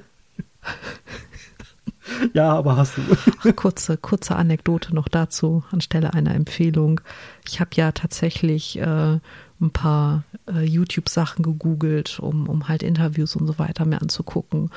ja, 2.35 2.53
aber 2.53 2.77
hast 2.77 2.97
du. 2.97 3.03
Ach, 3.13 3.57
kurze, 3.57 3.97
kurze 3.97 4.37
Anekdote 4.37 4.95
noch 4.95 5.09
dazu 5.09 5.65
anstelle 5.71 6.13
einer 6.13 6.35
Empfehlung. 6.35 7.01
Ich 7.47 7.61
habe 7.61 7.71
ja 7.75 7.93
tatsächlich 7.93 8.79
äh, 8.79 9.19
ein 9.61 9.71
paar 9.73 10.25
äh, 10.53 10.65
YouTube-Sachen 10.65 11.45
gegoogelt, 11.45 12.19
um, 12.21 12.49
um 12.49 12.69
halt 12.69 12.83
Interviews 12.83 13.37
und 13.37 13.47
so 13.47 13.59
weiter 13.59 13.85
mir 13.85 14.03
anzugucken. 14.03 14.71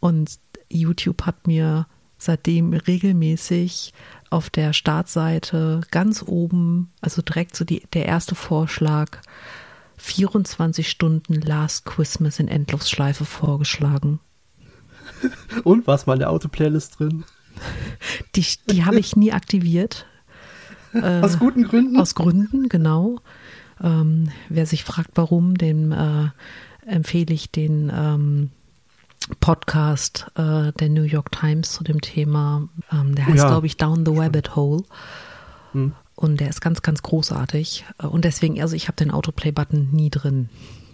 Und 0.00 0.38
YouTube 0.70 1.22
hat 1.22 1.46
mir 1.46 1.86
seitdem 2.18 2.72
regelmäßig 2.72 3.92
auf 4.30 4.48
der 4.48 4.72
Startseite 4.72 5.82
ganz 5.90 6.24
oben, 6.26 6.90
also 7.00 7.20
direkt 7.20 7.56
so 7.56 7.64
die, 7.64 7.82
der 7.92 8.06
erste 8.06 8.34
Vorschlag, 8.34 9.18
24 10.02 10.90
Stunden 10.90 11.34
Last 11.40 11.84
Christmas 11.84 12.38
in 12.40 12.48
Endlosschleife 12.48 13.24
vorgeschlagen. 13.24 14.18
Und 15.64 15.86
was 15.86 16.06
mal 16.06 16.14
in 16.14 16.18
der 16.20 16.30
Autoplaylist 16.30 16.98
drin? 16.98 17.24
Die, 18.34 18.44
die 18.70 18.84
habe 18.84 18.98
ich 18.98 19.14
nie 19.14 19.32
aktiviert. 19.32 20.06
Aus 21.22 21.38
guten 21.38 21.64
Gründen. 21.64 21.98
Aus 21.98 22.14
Gründen, 22.14 22.68
genau. 22.68 23.20
Ähm, 23.82 24.30
wer 24.48 24.66
sich 24.66 24.84
fragt, 24.84 25.10
warum, 25.14 25.56
dem 25.56 25.92
äh, 25.92 26.28
empfehle 26.86 27.32
ich 27.32 27.50
den 27.50 27.92
ähm, 27.94 28.50
Podcast 29.40 30.26
äh, 30.34 30.72
der 30.72 30.88
New 30.88 31.02
York 31.04 31.30
Times 31.30 31.72
zu 31.72 31.84
dem 31.84 32.00
Thema. 32.00 32.68
Ähm, 32.90 33.14
der 33.14 33.26
heißt, 33.26 33.36
Ja. 33.38 33.48
glaube 33.48 33.66
ich, 33.66 33.76
Down 33.76 34.04
the 34.04 34.12
Rabbit 34.14 34.56
Hole. 34.56 34.82
Hm. 35.72 35.92
Und 36.14 36.40
der 36.40 36.48
ist 36.48 36.60
ganz, 36.60 36.82
ganz 36.82 37.02
großartig. 37.02 37.84
Und 37.98 38.24
deswegen, 38.24 38.60
also 38.60 38.76
ich 38.76 38.88
habe 38.88 38.96
den 38.96 39.10
Autoplay-Button 39.10 39.90
nie 39.92 40.10
drin. 40.10 40.48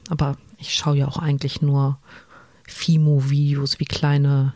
Aber 0.09 0.37
ich 0.59 0.75
schaue 0.75 0.97
ja 0.97 1.09
auch 1.09 1.19
eigentlich 1.19 1.61
nur 1.61 1.99
Fimo-Videos, 2.67 3.81
wie 3.81 3.85
kleine 3.85 4.55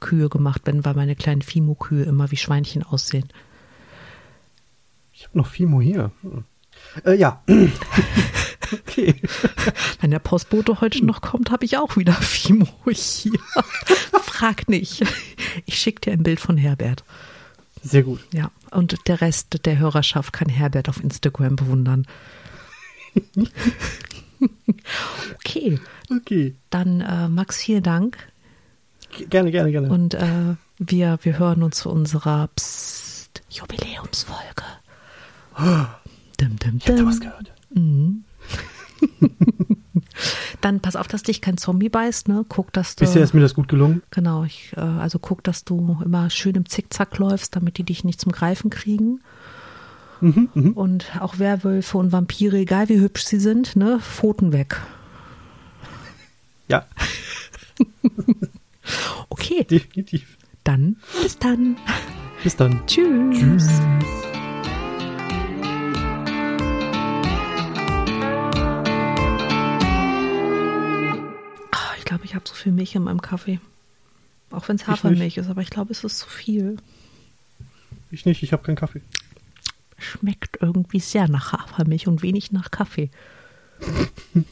Kühe 0.00 0.28
gemacht 0.28 0.66
werden, 0.66 0.84
weil 0.84 0.94
meine 0.94 1.16
kleinen 1.16 1.42
Fimo-Kühe 1.42 2.04
immer 2.04 2.30
wie 2.30 2.36
Schweinchen 2.36 2.82
aussehen. 2.82 3.28
Ich 5.12 5.24
habe 5.24 5.38
noch 5.38 5.46
Fimo 5.46 5.80
hier. 5.80 6.12
Hm. 6.22 6.44
Äh, 7.04 7.14
ja. 7.14 7.42
okay. 7.46 9.14
Wenn 10.00 10.10
der 10.10 10.18
Postbote 10.18 10.80
heute 10.80 11.04
noch 11.04 11.20
kommt, 11.20 11.50
habe 11.50 11.64
ich 11.64 11.78
auch 11.78 11.96
wieder 11.96 12.12
Fimo 12.12 12.68
hier. 12.90 13.38
Frag 14.22 14.68
nicht. 14.68 15.02
Ich 15.64 15.78
schicke 15.78 16.02
dir 16.02 16.12
ein 16.12 16.22
Bild 16.22 16.40
von 16.40 16.58
Herbert. 16.58 17.04
Sehr 17.86 18.02
gut. 18.02 18.20
Ja, 18.32 18.50
und 18.70 18.96
der 19.08 19.20
Rest 19.20 19.64
der 19.64 19.78
Hörerschaft 19.78 20.32
kann 20.32 20.48
Herbert 20.48 20.88
auf 20.88 21.02
Instagram 21.02 21.56
bewundern. 21.56 22.06
Okay, 25.34 25.80
Okay. 26.10 26.54
dann 26.70 27.00
äh, 27.00 27.28
Max, 27.28 27.56
vielen 27.56 27.82
Dank. 27.82 28.18
Gerne, 29.30 29.50
gerne, 29.50 29.70
gerne. 29.72 29.88
Und 29.88 30.12
äh, 30.14 30.56
wir, 30.78 31.18
wir 31.22 31.38
hören 31.38 31.62
uns 31.62 31.78
zu 31.78 31.90
unserer 31.90 32.48
Psst, 32.48 33.42
Jubiläumsfolge. 33.50 34.62
Dim, 36.38 36.58
dim, 36.58 36.76
ich 36.76 36.84
habe 36.84 36.92
da 36.92 36.96
dim. 36.96 37.06
was 37.06 37.20
gehört. 37.20 37.52
Dann 40.66 40.80
pass 40.80 40.96
auf, 40.96 41.06
dass 41.06 41.22
dich 41.22 41.40
kein 41.40 41.58
Zombie 41.58 41.88
beißt, 41.88 42.26
ne? 42.26 42.44
Guck, 42.48 42.72
dass 42.72 42.96
du. 42.96 43.04
Bisher 43.04 43.22
ist 43.22 43.34
mir 43.34 43.40
das 43.40 43.54
gut 43.54 43.68
gelungen. 43.68 44.02
Genau, 44.10 44.42
ich, 44.42 44.72
äh, 44.76 44.80
also 44.80 45.20
guck, 45.20 45.44
dass 45.44 45.62
du 45.62 46.00
immer 46.04 46.28
schön 46.28 46.56
im 46.56 46.68
Zickzack 46.68 47.18
läufst, 47.18 47.54
damit 47.54 47.78
die 47.78 47.84
dich 47.84 48.02
nicht 48.02 48.20
zum 48.20 48.32
Greifen 48.32 48.68
kriegen. 48.68 49.20
Und 50.20 51.06
auch 51.20 51.38
Werwölfe 51.38 51.98
und 51.98 52.10
Vampire, 52.10 52.56
egal 52.56 52.88
wie 52.88 52.98
hübsch 52.98 53.22
sie 53.26 53.38
sind, 53.38 53.76
ne, 53.76 54.00
Pfoten 54.00 54.52
weg. 54.52 54.80
Ja, 56.66 56.84
Okay, 59.28 59.62
definitiv. 59.70 60.36
dann 60.64 60.96
bis 61.22 61.38
dann. 61.38 61.76
Bis 62.42 62.56
dann. 62.56 62.80
Tschüss. 62.88 63.38
Tschüss. 63.38 63.68
Habe 72.36 72.46
so 72.46 72.54
viel 72.54 72.72
Milch 72.72 72.94
in 72.94 73.02
meinem 73.02 73.20
Kaffee. 73.20 73.58
Auch 74.50 74.68
wenn 74.68 74.76
es 74.76 74.86
Hafermilch 74.86 75.36
ist, 75.38 75.48
aber 75.48 75.62
ich 75.62 75.70
glaube, 75.70 75.90
es 75.92 76.04
ist 76.04 76.18
zu 76.18 76.28
viel. 76.28 76.76
Ich 78.12 78.24
nicht, 78.24 78.42
ich 78.42 78.52
habe 78.52 78.62
keinen 78.62 78.76
Kaffee. 78.76 79.02
Schmeckt 79.98 80.58
irgendwie 80.60 81.00
sehr 81.00 81.26
nach 81.28 81.52
Hafermilch 81.52 82.06
und 82.06 82.22
wenig 82.22 82.52
nach 82.52 82.70
Kaffee. 82.70 83.10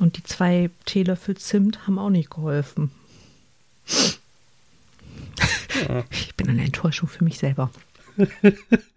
Und 0.00 0.16
die 0.16 0.24
zwei 0.24 0.70
Teelöffel 0.86 1.36
Zimt 1.36 1.86
haben 1.86 2.00
auch 2.00 2.10
nicht 2.10 2.30
geholfen. 2.30 2.90
Ich 6.10 6.34
bin 6.34 6.48
eine 6.48 6.64
Enttäuschung 6.64 7.08
für 7.08 7.22
mich 7.22 7.38
selber. 7.38 7.70